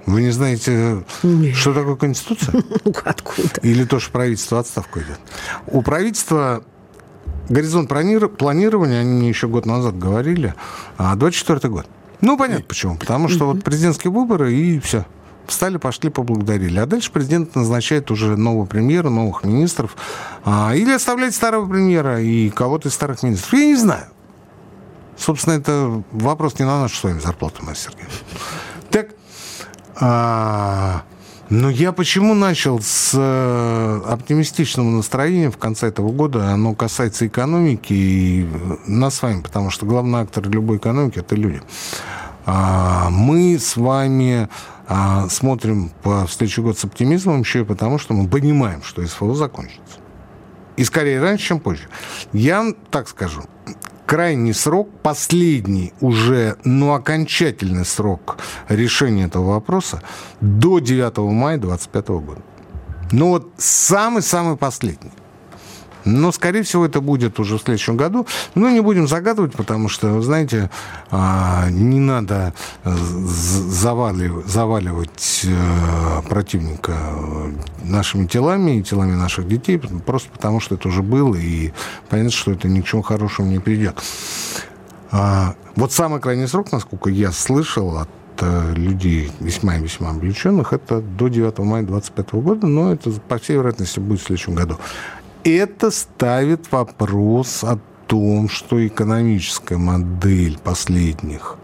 [0.06, 1.56] Вы не знаете, Нет.
[1.56, 2.64] что такое Конституция?
[2.86, 3.50] Ну, откуда?
[3.62, 5.20] Или то, что правительство в отставку идет?
[5.68, 6.64] У правительства
[7.50, 10.56] горизонт планирования, они мне еще год назад говорили,
[10.98, 11.88] 24 а, год.
[12.22, 12.98] Ну, понятно почему.
[12.98, 15.06] Потому что вот президентские выборы и все.
[15.48, 16.80] Встали, пошли, поблагодарили.
[16.80, 19.98] А дальше президент назначает уже нового премьера, новых министров.
[20.46, 23.54] А, или оставляет старого премьера и кого-то из старых министров.
[23.54, 24.06] Я не знаю.
[25.18, 28.08] Собственно, это вопрос не на нашу с вами зарплату, Мастер Сергей.
[28.92, 29.10] Так,
[30.00, 31.04] а,
[31.52, 36.54] но я почему начал с э, оптимистичного настроения в конце этого года?
[36.54, 38.50] Оно касается экономики и
[38.88, 41.62] нас с вами, потому что главный актор любой экономики– это люди.
[42.46, 44.48] А, мы с вами
[44.88, 49.34] а, смотрим по следующий год с оптимизмом еще и потому, что мы понимаем, что СФО
[49.34, 49.98] закончится.
[50.78, 51.90] И скорее раньше, чем позже.
[52.32, 53.44] Я так скажу,
[54.12, 60.02] крайний срок, последний уже, ну, окончательный срок решения этого вопроса
[60.42, 62.42] до 9 мая 2025 года.
[63.14, 65.12] Ну, вот самый-самый последний.
[66.06, 68.26] Но, скорее всего, это будет уже в следующем году.
[68.56, 70.70] Ну, не будем загадывать, потому что, знаете,
[71.10, 74.46] а, не надо э, заваливать,
[75.46, 76.94] э, противника
[77.84, 81.72] нашими телами и телами наших детей, просто потому что это уже было, и
[82.10, 84.02] понятно, что это ни к чему хорошему не придет.
[85.12, 88.10] А, вот самый крайний срок, насколько я слышал от
[88.40, 93.38] э, людей весьма и весьма облеченных, это до 9 мая 2025 года, но это, по
[93.38, 94.78] всей вероятности, будет в следующем году
[95.44, 101.58] это ставит вопрос о том, что экономическая модель последних,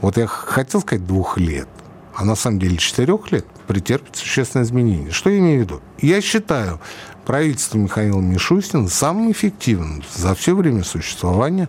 [0.00, 1.68] вот я хотел сказать двух лет,
[2.14, 5.12] а на самом деле четырех лет претерпит существенное изменение.
[5.12, 5.80] Что я имею в виду?
[6.00, 6.80] Я считаю
[7.24, 11.68] правительство Михаила Мишустина самым эффективным за все время существования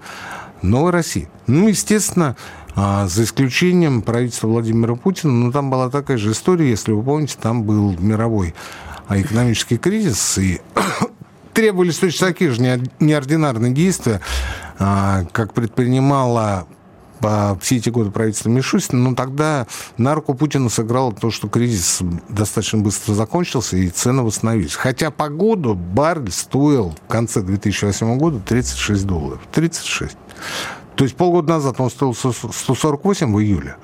[0.62, 1.30] новой России.
[1.46, 2.36] Ну, естественно,
[2.76, 7.38] а, за исключением правительства Владимира Путина, но там была такая же история, если вы помните,
[7.40, 8.56] там был мировой
[9.10, 10.62] экономический кризис, и
[11.54, 12.62] требовались точно такие же
[13.00, 14.22] неординарные действия,
[14.80, 16.68] а, как предпринимала
[17.62, 19.66] все эти годы правительства Мишустина, но тогда
[19.98, 24.76] на руку Путина сыграло то, что кризис достаточно быстро закончился и цены восстановились.
[24.76, 29.39] Хотя по году баррель стоил в конце 2008 года 36 долларов.
[29.54, 30.18] 36.
[30.96, 33.78] То есть полгода назад он стоил 148 в июле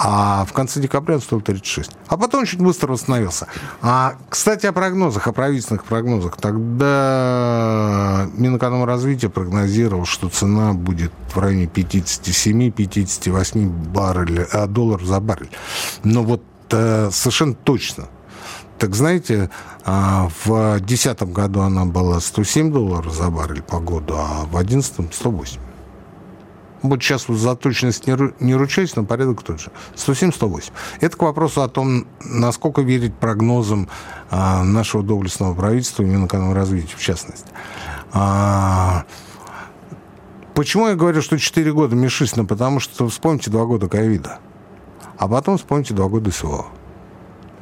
[0.00, 1.90] а в конце декабря он стоил 36.
[2.06, 3.48] А потом очень быстро восстановился.
[3.82, 6.36] А, кстати, о прогнозах, о правительственных прогнозах.
[6.36, 15.50] Тогда Минэкономразвития прогнозировал, что цена будет в районе 57-58 баррель, а, долларов за баррель.
[16.04, 18.06] Но вот э, совершенно точно
[18.78, 19.50] так знаете,
[19.84, 25.12] а, в 2010 году она была 107 долларов за баррель по году, а в 2011
[25.12, 25.67] 108.
[26.82, 29.70] Вот сейчас вот за точность не, не ручаюсь, но порядок тот же.
[29.96, 30.70] 107-108.
[31.00, 33.88] Это к вопросу о том, насколько верить прогнозам
[34.30, 37.50] а, нашего доблестного правительства и Минэкономразвития, в частности.
[38.12, 39.04] А,
[40.54, 42.44] почему я говорю, что 4 года Мишустина?
[42.44, 44.38] Потому что вспомните 2 года ковида.
[45.16, 46.66] А потом вспомните 2 года СВО.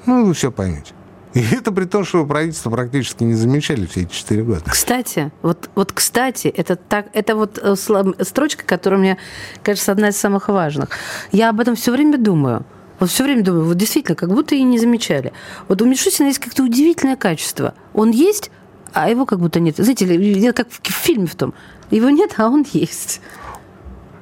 [0.04, 0.92] Ну, вы все поймете.
[1.36, 4.62] И это при том, что правительство практически не замечали все эти четыре года.
[4.66, 9.18] Кстати, вот, вот кстати, это, так, это вот э, строчка, которая мне
[9.62, 10.88] кажется одна из самых важных.
[11.32, 12.64] Я об этом все время думаю.
[12.98, 15.34] Вот все время думаю, вот действительно, как будто и не замечали.
[15.68, 17.74] Вот у Мишустина есть как-то удивительное качество.
[17.92, 18.50] Он есть,
[18.94, 19.76] а его как будто нет.
[19.76, 21.52] Знаете, как в фильме в том.
[21.90, 23.20] Его нет, а он есть.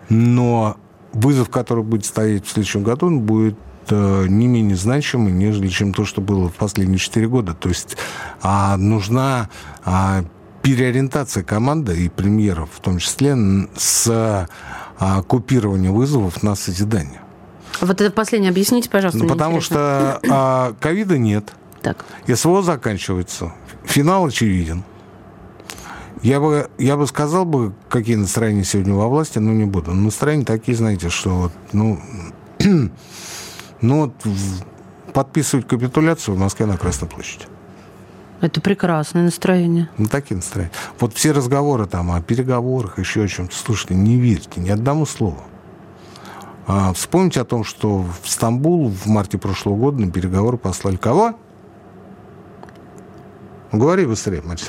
[0.08, 0.76] Но
[1.12, 3.54] вызов, который будет стоять в следующем году, он будет
[3.90, 7.54] не менее значимый, нежели чем то, что было в последние четыре года.
[7.54, 7.96] То есть
[8.42, 9.48] а, нужна
[9.84, 10.24] а,
[10.62, 13.36] переориентация команды и премьеров, в том числе
[13.76, 14.48] с
[14.98, 17.20] а, купированием вызовов на созидание.
[17.80, 19.22] Вот это последнее объясните, пожалуйста.
[19.22, 19.76] Ну, потому интересно.
[19.76, 21.52] что а, ковида нет.
[21.82, 22.04] Так.
[22.32, 23.52] СВО заканчивается.
[23.84, 24.84] Финал очевиден.
[26.22, 29.92] Я бы, я бы сказал бы, какие настроения сегодня во власти, но не буду.
[29.92, 32.00] Настроения такие, знаете, что вот, ну,
[33.84, 34.14] Ну, вот
[35.12, 37.44] подписывать капитуляцию в Москве на Красной площади.
[38.40, 39.90] Это прекрасное настроение.
[39.98, 40.72] Ну, такие настроения.
[40.98, 43.54] Вот все разговоры там о переговорах, еще о чем-то.
[43.54, 45.38] Слушайте, не верьте ни одному слову.
[46.66, 51.34] А, вспомните о том, что в Стамбул в марте прошлого года на переговоры послали кого?
[53.70, 54.64] Говори быстрее, Мария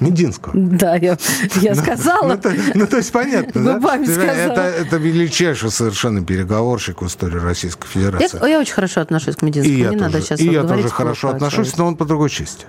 [0.00, 0.52] Мединского.
[0.54, 1.16] Да, я,
[1.56, 2.28] я ну, сказала.
[2.28, 4.12] Ну, то, ну, то есть понятно, Губами да?
[4.12, 4.52] сказала.
[4.52, 8.38] Это, это величайший совершенно переговорщик в истории Российской Федерации.
[8.42, 9.74] Я, я очень хорошо отношусь к Мединскому.
[9.74, 12.04] И Не я надо тоже, сейчас и вот я тоже хорошо отношусь, но он по
[12.04, 12.66] другой части.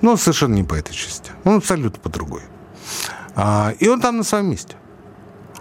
[0.00, 1.30] Ну, он совершенно не по этой части.
[1.44, 2.42] Он абсолютно по другой.
[3.34, 4.76] А, и он там на своем месте.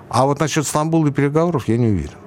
[0.09, 2.18] А вот насчет Стамбула и переговоров я не уверен.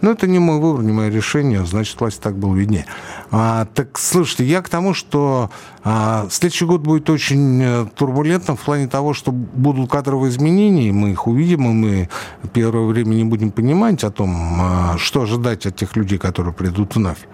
[0.00, 2.86] Ну, это не мой выбор, не мое решение, значит, власть так было виднее.
[3.30, 5.50] А, так, слушайте, я к тому, что
[5.84, 10.92] а, следующий год будет очень э, турбулентным в плане того, что будут кадровые изменения, и
[10.92, 12.08] мы их увидим, и мы
[12.52, 16.96] первое время не будем понимать о том, а, что ожидать от тех людей, которые придут
[16.96, 17.28] вновь,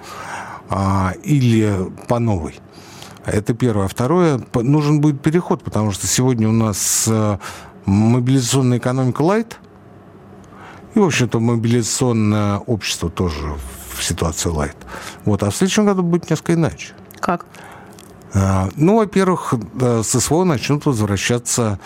[0.68, 2.58] а, или по новой.
[3.26, 3.86] Это первое.
[3.86, 7.38] А второе, нужен будет переход, потому что сегодня у нас э,
[7.84, 9.58] мобилизационная экономика лайт,
[10.96, 13.54] и, в общем-то, мобилизационное общество тоже
[13.94, 14.76] в ситуации лайт.
[15.26, 15.42] Вот.
[15.42, 16.94] А в следующем году будет несколько иначе.
[17.20, 17.44] Как?
[18.32, 21.78] А, Ну, во-первых, с СВО начнут возвращаться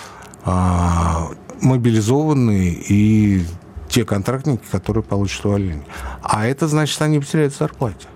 [0.44, 1.28] а,
[1.60, 3.44] мобилизованные и
[3.88, 5.86] те контрактники, которые получат увольнение.
[6.22, 8.06] А это значит, они потеряют в зарплате.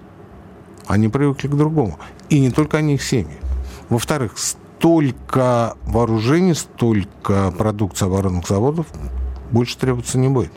[0.86, 1.98] Они привыкли к другому.
[2.28, 3.36] И не только они, их семьи.
[3.88, 8.86] Во-вторых, столько вооружений, столько продукции оборонных заводов
[9.50, 10.52] больше требоваться не будет.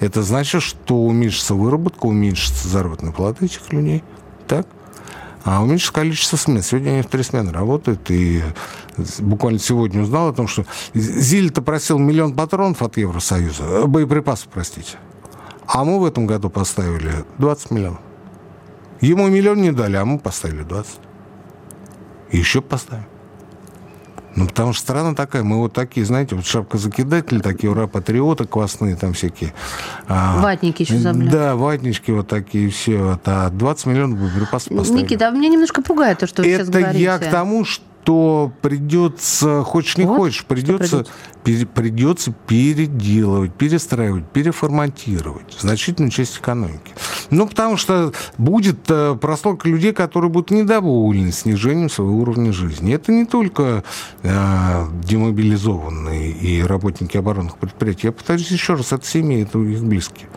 [0.00, 4.02] Это значит, что уменьшится выработка, уменьшится заработная плата этих людей.
[4.46, 4.66] Так?
[5.44, 6.62] А уменьшится количество смен.
[6.62, 8.10] Сегодня они в три смены работают.
[8.10, 8.42] И
[9.18, 13.64] буквально сегодня узнал о том, что Зиль-то просил миллион патронов от Евросоюза.
[13.64, 14.96] э, Боеприпасов, простите.
[15.66, 18.00] А мы в этом году поставили 20 миллионов.
[19.00, 20.98] Ему миллион не дали, а мы поставили 20.
[22.30, 23.04] И еще поставим.
[24.36, 29.12] Ну, потому что страна такая, мы вот такие, знаете, вот шапка-закидатели, такие ура-патриоты квасные там
[29.12, 29.54] всякие.
[30.08, 31.28] А, Ватники еще забыли.
[31.28, 32.98] Да, ватнички вот такие все.
[32.98, 35.02] Вот, а 20 миллионов боеприпасов поставили.
[35.02, 37.02] Никита, а меня немножко пугает то, что вы сейчас Это говорите.
[37.02, 37.84] я к тому, что
[38.60, 41.12] придется, хочешь не Вот, хочешь, придется, придется?
[41.42, 46.92] пере- придется переделывать, перестраивать, переформатировать значительную часть экономики.
[47.30, 52.94] Ну, потому что будет э, прослойка людей, которые будут недовольны снижением своего уровня жизни.
[52.94, 53.84] Это не только
[54.22, 58.08] э, демобилизованные и работники оборонных предприятий.
[58.08, 60.28] Я повторюсь еще раз, это семьи, это их близкие.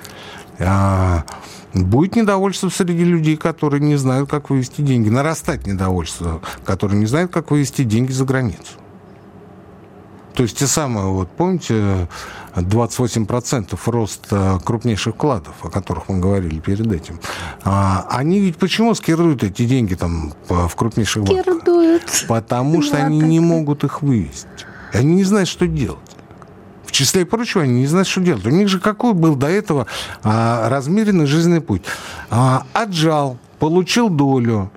[1.73, 5.09] А, Будет недовольство среди людей, которые не знают, как вывести деньги.
[5.09, 8.73] Нарастать недовольство, которые не знают, как вывести деньги за границу.
[10.33, 12.07] То есть те самые, вот помните,
[12.55, 17.19] 28% рост э, крупнейших вкладов, о которых мы говорили перед этим.
[17.63, 21.45] А, Они ведь почему скирдуют эти деньги там в крупнейших банках?
[21.45, 22.25] Кердует.
[22.27, 24.47] Потому что они не могут их вывести.
[24.93, 26.16] Они не знают, что делать.
[26.97, 28.43] Числе прочего, они не знают, что делать.
[28.47, 29.85] У них же какой был до этого
[30.23, 31.83] а, размеренный жизненный путь?
[32.31, 34.71] А, отжал, получил долю,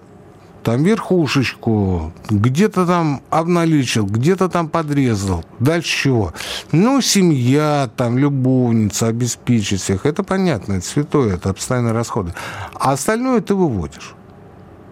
[0.63, 5.47] там верхушечку, где-то там обналичил, где-то там подрезал.
[5.61, 6.35] Дальше чего?
[6.73, 10.05] Ну, семья, там, любовница, обеспечить всех.
[10.05, 12.35] Это понятно, это святое, это постоянные расходы.
[12.75, 14.15] А остальное ты выводишь.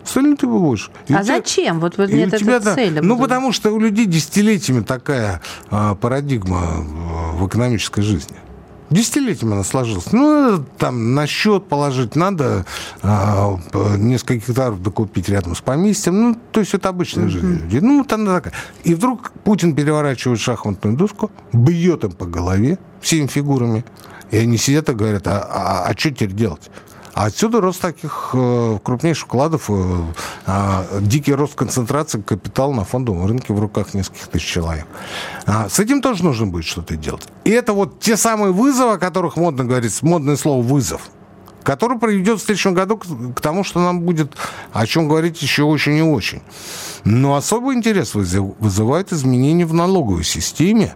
[0.09, 0.90] Остальное ты выводишь.
[1.07, 1.81] И А тебя- зачем?
[1.81, 3.01] Вот, вот нет тебя, этой да, цели.
[3.01, 8.37] Ну, потому что у людей десятилетиями такая а, парадигма а, в экономической жизни.
[8.88, 10.11] Десятилетиями она сложилась.
[10.12, 12.64] Ну, надо там на счет положить, надо
[13.03, 13.59] а,
[13.99, 16.18] несколько гектаров докупить рядом с поместьем.
[16.18, 17.81] Ну, то есть это обычная жизнь людей.
[17.83, 18.55] Ну, вот она такая.
[18.85, 23.85] И вдруг Путин переворачивает шахматную доску, бьет им по голове всеми фигурами.
[24.31, 26.71] И они сидят и говорят, а, а, а что теперь делать?
[27.19, 30.03] А отсюда рост таких э, крупнейших вкладов, э,
[30.47, 34.87] э, дикий рост концентрации капитала на фондовом рынке в руках нескольких тысяч человек.
[35.45, 37.27] А, с этим тоже нужно будет что-то делать.
[37.43, 41.11] И это вот те самые вызовы, о которых модно говорить, модное слово «вызов»,
[41.65, 44.37] который приведет в следующем году к, тому, что нам будет
[44.73, 46.43] о чем говорить еще очень и очень.
[47.03, 50.95] Но особый интерес вызыв- вызывает изменения в налоговой системе,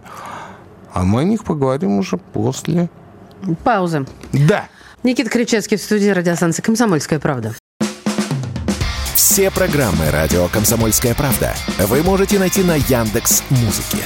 [0.93, 2.89] а мы о них поговорим уже после...
[3.63, 4.05] Пауза.
[4.31, 4.67] Да!
[5.03, 7.53] Никита Кричевский в студии радиостанции «Комсомольская правда».
[9.15, 13.97] Все программы радио Комсомольская правда вы можете найти на Яндекс Музыке.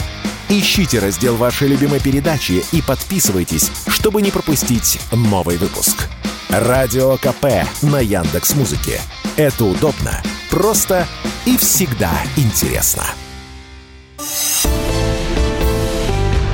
[0.49, 6.07] Ищите раздел вашей любимой передачи и подписывайтесь, чтобы не пропустить новый выпуск.
[6.49, 9.01] Радио КП на Яндекс Музыке.
[9.35, 11.05] Это удобно, просто
[11.45, 13.03] и всегда интересно.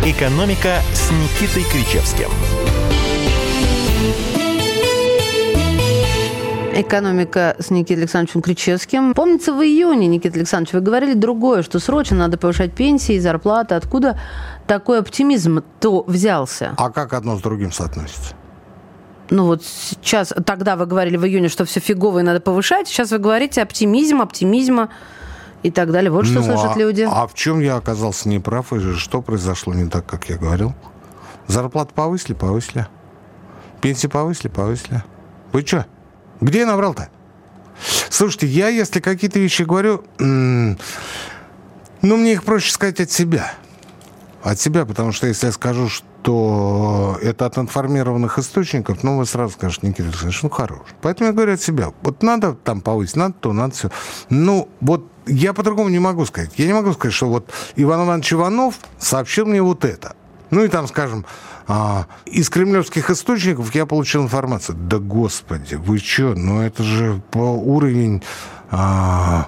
[0.06, 2.30] «Экономика» с Никитой Кричевским.
[6.76, 9.14] Экономика с Никитой Александровичем Кричевским.
[9.14, 13.76] Помнится, в июне, Никита Александрович, вы говорили другое, что срочно надо повышать пенсии, зарплаты.
[13.76, 14.20] Откуда
[14.66, 16.74] такой оптимизм-то взялся?
[16.78, 18.34] А как одно с другим соотносится?
[19.30, 22.88] Ну вот сейчас, тогда вы говорили в июне, что все фигово и надо повышать.
[22.88, 24.90] Сейчас вы говорите оптимизм, оптимизма.
[25.62, 26.12] и так далее.
[26.12, 27.08] Вот что Ну, слышат а- люди.
[27.10, 28.74] А в чем я оказался неправ?
[28.74, 30.74] И что произошло не так, как я говорил?
[31.48, 32.86] Зарплату повысили, повысили.
[33.84, 35.04] Пенсии повысили, повысили.
[35.52, 35.86] Вы что?
[36.40, 37.10] Где я набрал-то?
[38.10, 40.78] Слушайте, я, если какие-то вещи говорю, ну,
[42.02, 43.54] мне их проще сказать от себя.
[44.42, 49.52] От себя, потому что если я скажу, что это от информированных источников, ну, вы сразу
[49.52, 50.88] скажете, Никита Александрович, ну, хорош.
[51.02, 51.92] Поэтому я говорю от себя.
[52.04, 53.92] Вот надо там повысить, надо то, надо все.
[54.30, 56.52] Ну, вот я по-другому не могу сказать.
[56.56, 60.16] Я не могу сказать, что вот Иван Иванович Иванов сообщил мне вот это.
[60.52, 61.26] Ну и там, скажем,
[61.68, 64.78] а, из кремлевских источников я получил информацию.
[64.78, 66.34] Да господи, вы что?
[66.36, 68.24] Ну это же по уровень
[68.72, 69.48] а,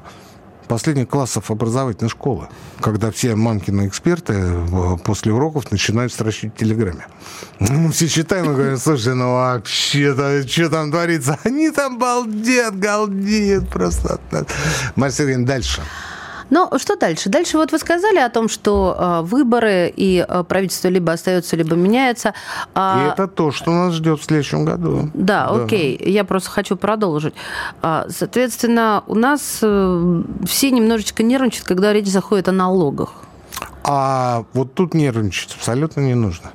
[0.66, 2.48] последних классов образовательной школы,
[2.82, 7.08] когда все мамкины эксперты э, после уроков начинают строчить в Телеграме.
[7.60, 11.40] Ну, все читаем и говорим, слушай, ну вообще-то, что там творится?
[11.44, 14.16] Они там балдят, галдеют просто.
[14.16, 14.46] от нас».
[14.96, 15.82] Марья Сергеевна, дальше.
[16.50, 17.30] Но что дальше?
[17.30, 21.76] Дальше вот вы сказали о том, что э, выборы и э, правительство либо остается, либо
[21.76, 22.30] меняется.
[22.30, 22.32] И
[22.76, 25.10] А, это то, что нас ждет в следующем году.
[25.14, 26.00] Да, окей.
[26.06, 27.34] Я просто хочу продолжить.
[27.82, 33.14] А, Соответственно, у нас э, все немножечко нервничают, когда речь заходит о налогах.
[33.84, 36.52] А вот тут нервничать абсолютно не нужно.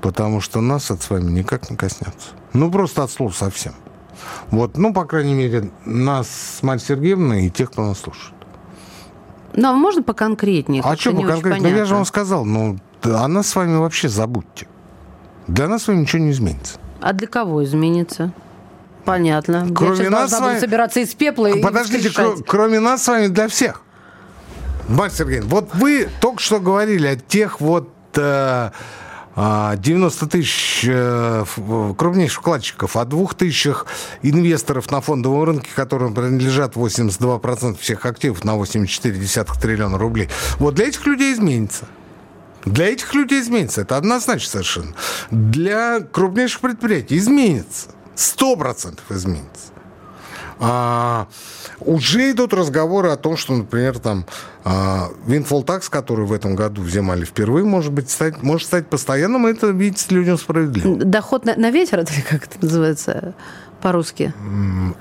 [0.00, 2.28] Потому что нас это с вами никак не коснется.
[2.52, 3.74] Ну, просто от слов совсем.
[4.50, 8.34] Вот, ну, по крайней мере, нас с Марьей Сергеевной и тех, кто нас слушает.
[9.54, 10.82] Но можно поконкретнее?
[10.84, 11.68] а что не по очень конкретно?
[11.68, 14.66] Ну, я же вам сказал, ну, о нас с вами вообще забудьте.
[15.46, 16.78] Для нас с вами ничего не изменится.
[17.00, 18.32] А для кого изменится?
[19.04, 19.66] Понятно.
[19.74, 22.38] Кроме Я нас с вами- собираться из пепла и Подождите, воскрешать.
[22.40, 23.82] кро- кроме нас с вами для всех.
[24.88, 28.72] Марья Сергеевна, вот вы только что говорили о тех вот э, а,
[29.36, 31.44] 90 тысяч э,
[31.96, 33.86] крупнейших вкладчиков, о двух тысячах
[34.22, 40.28] инвесторов на фондовом рынке, которым принадлежат 82% всех активов на 84,1 триллиона рублей.
[40.58, 41.86] Вот для этих людей изменится.
[42.64, 43.82] Для этих людей изменится.
[43.82, 44.94] Это однозначно совершенно.
[45.30, 47.90] Для крупнейших предприятий изменится.
[48.14, 49.70] Сто процентов изменится.
[50.62, 51.26] А,
[51.80, 54.26] уже идут разговоры о том, что, например, там
[54.62, 59.52] а, windfall который в этом году взимали впервые, может быть, стать, может стать постоянным, и
[59.52, 60.96] это видится людям справедливо.
[60.96, 63.34] Доход на, на ветер, это как это называется
[63.80, 64.32] по-русски?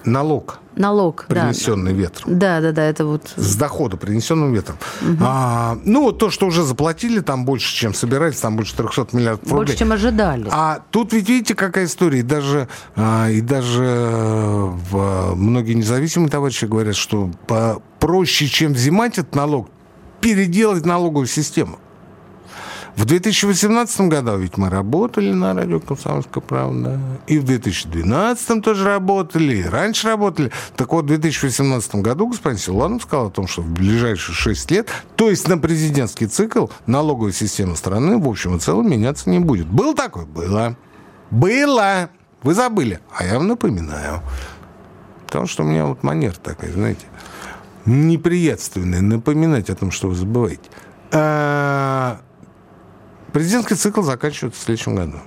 [0.05, 1.25] Налог, Налог.
[1.29, 1.41] да.
[1.41, 2.39] принесенный ветром.
[2.39, 3.33] Да, да, да, это вот...
[3.35, 4.77] С дохода, принесенным ветром.
[5.21, 9.57] А, ну, то, что уже заплатили, там больше, чем собирались, там больше 300 миллиардов рублей.
[9.65, 10.47] Больше, чем ожидали.
[10.51, 12.19] А тут ведь видите, какая история.
[12.19, 13.83] И даже, а, и даже
[14.89, 19.69] в- многие независимые товарищи говорят, что по- проще, чем взимать этот налог,
[20.21, 21.79] переделать налоговую систему.
[22.99, 26.99] В 2018 году ведь мы работали на радио «Комсомольская правда».
[27.27, 30.51] И в 2012 тоже работали, и раньше работали.
[30.75, 34.89] Так вот, в 2018 году господин Силуанов сказал о том, что в ближайшие 6 лет,
[35.15, 39.67] то есть на президентский цикл, налоговая система страны в общем и целом меняться не будет.
[39.67, 40.25] Было такое?
[40.25, 40.75] Было.
[41.31, 42.09] Было.
[42.43, 42.99] Вы забыли.
[43.17, 44.21] А я вам напоминаю.
[45.25, 47.05] Потому что у меня вот манера такая, знаете,
[47.85, 50.69] неприятственная, напоминать о том, что вы забываете.
[51.13, 52.19] А,
[53.33, 55.17] Президентский цикл заканчивается в следующем году.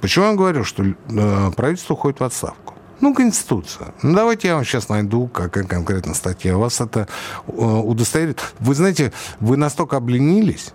[0.00, 2.74] Почему я говорю, что э, правительство уходит в отставку?
[3.00, 3.94] Ну, Конституция.
[4.02, 6.56] Ну, давайте я вам сейчас найду, какая конкретно статья.
[6.56, 7.08] Вас это
[7.46, 8.40] э, удостоверит.
[8.60, 10.70] Вы знаете, вы настолько обленились,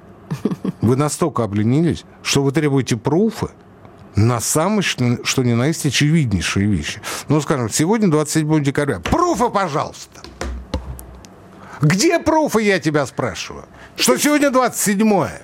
[0.81, 3.49] вы настолько обленились, что вы требуете пруфы
[4.15, 7.01] на самые, что, ни на есть, очевиднейшие вещи.
[7.27, 8.99] Ну, скажем, сегодня 27 декабря.
[8.99, 10.21] Пруфы, пожалуйста!
[11.81, 13.65] Где пруфы, я тебя спрашиваю?
[13.95, 15.41] Что сегодня 27-е?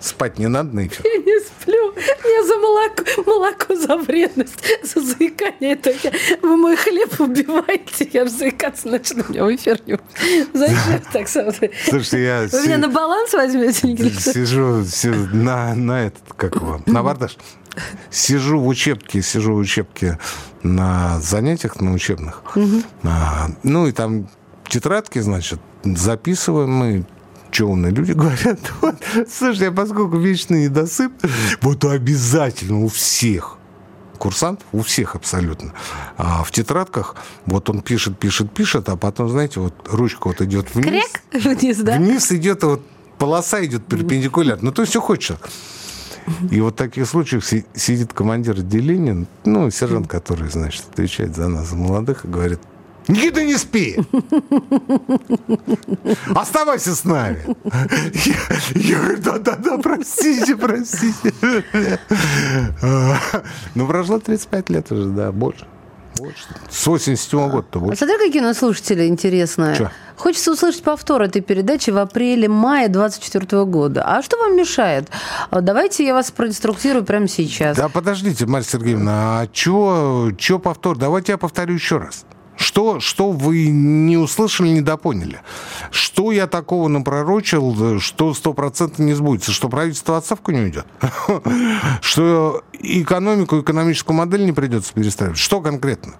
[0.00, 1.04] Спать не надо на эфир.
[1.04, 1.94] Я не сплю.
[1.96, 5.72] Я за молоко, молоко за вредность, за заикание.
[5.72, 6.12] Это я,
[6.42, 9.98] вы мой хлеб убиваете, я же заикаться начну, меня в эфир не
[10.52, 11.72] Зачем так смотреть?
[11.88, 16.80] Слушайте, я Вы меня на баланс возьмете, Никита сижу, сижу на, на этот, как его,
[16.86, 17.36] на бардаш.
[18.10, 20.18] Сижу в учебке, сижу в учебке
[20.62, 22.42] на занятиях, на учебных.
[23.04, 24.28] А, ну, и там
[24.68, 27.04] тетрадки, значит, записываем мы,
[27.50, 28.58] что умные люди говорят.
[28.80, 28.96] Вот,
[29.30, 31.12] слушай, а поскольку вечный недосып,
[31.62, 33.56] вот обязательно у всех
[34.18, 35.72] курсантов, у всех абсолютно,
[36.18, 40.74] а в тетрадках вот он пишет, пишет, пишет, а потом, знаете, вот ручка вот идет
[40.74, 41.04] вниз.
[41.30, 41.96] Крек вниз, да?
[41.96, 42.82] Вниз идет, вот
[43.18, 44.66] полоса идет перпендикулярно.
[44.66, 45.38] Ну, то есть все хочет.
[46.50, 51.48] И вот в таких случаях си- сидит командир отделения, ну, сержант, который, значит, отвечает за
[51.48, 52.60] нас, за молодых, и говорит,
[53.10, 53.98] Никита, не спи!
[56.34, 57.56] Оставайся с нами!
[58.74, 61.32] Я, говорю, да-да-да, простите, простите.
[63.74, 65.66] Ну, прошло 35 лет уже, да, больше.
[66.18, 66.44] больше.
[66.70, 67.98] С 87 года-то А больше.
[67.98, 69.76] смотри, какие у нас слушатели интересные.
[69.76, 69.90] Чё?
[70.16, 74.02] Хочется услышать повтор этой передачи в апреле-мае 2024 года.
[74.06, 75.08] А что вам мешает?
[75.50, 77.76] Давайте я вас проинструктирую прямо сейчас.
[77.76, 80.98] Да подождите, Марья Сергеевна, а что повтор?
[80.98, 82.24] Давайте я повторю еще раз.
[82.60, 85.40] Что, что вы не услышали, не допоняли?
[85.90, 89.50] Что я такого напророчил, что стопроцентно не сбудется?
[89.50, 90.84] Что правительство отставку не уйдет?
[92.02, 95.38] Что экономику, экономическую модель не придется перестраивать?
[95.38, 96.16] Что конкретно?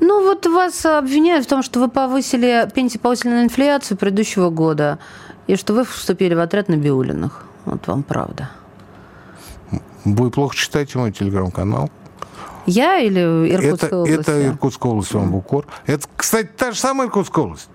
[0.00, 4.98] Ну, вот вас обвиняют в том, что вы повысили пенсии повысили на инфляцию предыдущего года,
[5.46, 7.46] и что вы вступили в отряд на Биулинах.
[7.64, 8.50] Вот вам правда.
[10.04, 11.88] Вы плохо читаете мой телеграм-канал.
[12.66, 14.20] Я или Иркутская это, область?
[14.20, 15.66] Это Иркутская область, вам в укор.
[15.86, 17.68] Это, кстати, та же самая Иркутская область.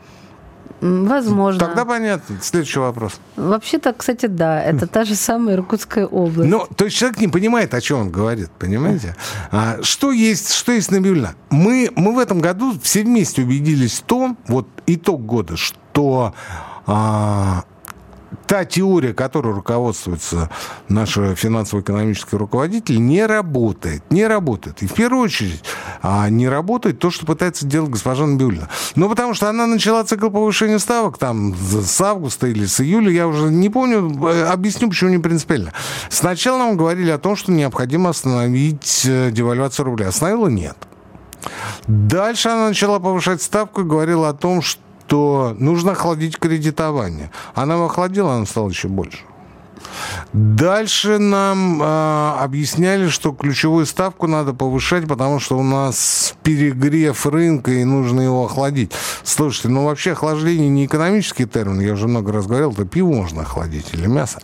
[0.81, 1.59] Возможно.
[1.59, 2.37] Тогда понятно.
[2.41, 3.19] Следующий вопрос.
[3.35, 6.49] Вообще-то, кстати, да, это та же самая Иркутская область.
[6.49, 9.15] Ну, то есть человек не понимает, о чем он говорит, понимаете?
[9.51, 11.35] А, что есть, что есть Набиульна?
[11.49, 16.35] Мы, мы в этом году все вместе убедились в том, вот итог года, что
[16.85, 17.63] а,
[18.45, 20.49] та теория, которой руководствуется
[20.89, 24.03] наш финансово-экономический руководитель, не работает.
[24.09, 24.81] Не работает.
[24.81, 25.63] И в первую очередь
[26.01, 28.69] а, не работает то, что пытается делать госпожа Набиулина.
[28.95, 33.27] Ну, потому что она начала цикл повышения ставок там с августа или с июля, я
[33.27, 35.73] уже не помню, э, объясню, почему не принципиально.
[36.09, 40.09] Сначала нам говорили о том, что необходимо остановить э, девальвацию рубля.
[40.09, 40.47] Остановила?
[40.47, 40.77] Нет.
[41.87, 47.31] Дальше она начала повышать ставку и говорила о том, что то нужно охладить кредитование.
[47.55, 49.19] Она его охладила, она стала еще больше.
[50.33, 57.71] Дальше нам э, объясняли, что ключевую ставку надо повышать, потому что у нас перегрев рынка
[57.71, 58.91] и нужно его охладить.
[59.23, 63.43] Слушайте, ну вообще охлаждение не экономический термин, я уже много раз говорил, то пиво можно
[63.43, 64.39] охладить или мясо.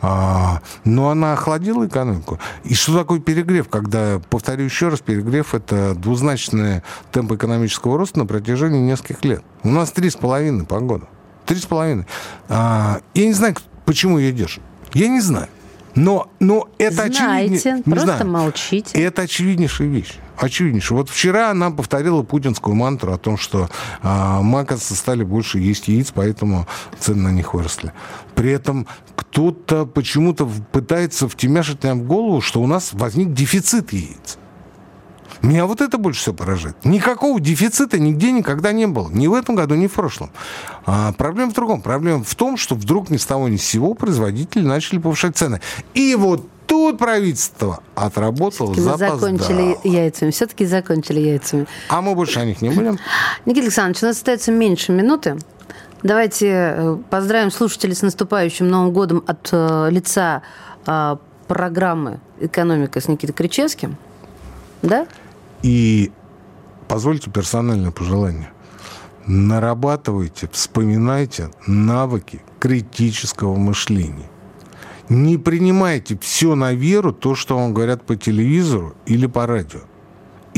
[0.00, 2.38] А, но она охладила экономику.
[2.64, 3.68] И что такое перегрев?
[3.68, 6.82] Когда, повторю еще раз, перегрев– это двузначные
[7.12, 9.42] темпы экономического роста на протяжении нескольких лет.
[9.62, 11.06] У нас три с половиной по году.
[11.46, 12.06] Три с половиной.
[12.48, 14.62] А, я не знаю, почему ее держат.
[14.94, 15.48] Я не знаю.
[15.94, 18.28] Но, но это Знаете, просто знаю.
[18.28, 18.96] молчите.
[19.02, 20.14] Это очевиднейшая вещь.
[20.36, 20.98] Очевиднейшая.
[20.98, 23.68] Вот вчера она повторила путинскую мантру о том, что
[24.00, 26.68] а, макасы стали больше есть яиц, поэтому
[27.00, 27.92] цены на них выросли.
[28.36, 28.86] При этом
[29.38, 34.36] кто-то почему-то пытается втемяшить нам в голову, что у нас возник дефицит яиц.
[35.42, 36.84] Меня вот это больше всего поражает.
[36.84, 39.08] Никакого дефицита нигде никогда не было.
[39.10, 40.32] Ни в этом году, ни в прошлом.
[40.86, 41.82] А проблема в другом.
[41.82, 45.60] Проблема в том, что вдруг ни с того ни с сего производители начали повышать цены.
[45.94, 50.32] И вот тут правительство отработало Мы закончили яйцами.
[50.32, 51.68] Все-таки закончили яйцами.
[51.90, 52.98] А мы больше о них не будем?
[53.46, 55.38] Никита Александрович, у нас остается меньше минуты.
[56.02, 60.42] Давайте э, поздравим слушателей с наступающим Новым годом от э, лица
[60.86, 61.16] э,
[61.48, 63.96] программы «Экономика» с Никитой Кричевским.
[64.82, 65.08] Да?
[65.62, 66.12] И
[66.86, 68.50] позвольте персональное пожелание.
[69.26, 74.30] Нарабатывайте, вспоминайте навыки критического мышления.
[75.08, 79.80] Не принимайте все на веру, то, что вам говорят по телевизору или по радио.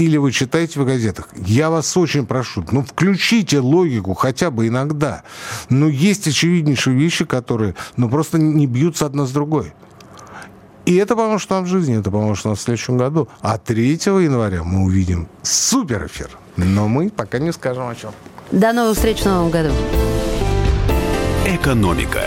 [0.00, 1.28] Или вы читаете в газетах.
[1.36, 5.24] Я вас очень прошу, ну, включите логику хотя бы иногда.
[5.68, 9.74] Но есть очевиднейшие вещи, которые, ну, просто не бьются одна с другой.
[10.86, 13.28] И это поможет нам в жизни, это поможет нам в следующем году.
[13.42, 16.30] А 3 января мы увидим супер эфир.
[16.56, 18.12] Но мы пока не скажем о чем.
[18.50, 19.70] До новых встреч в новом году.
[21.44, 22.22] Экономика.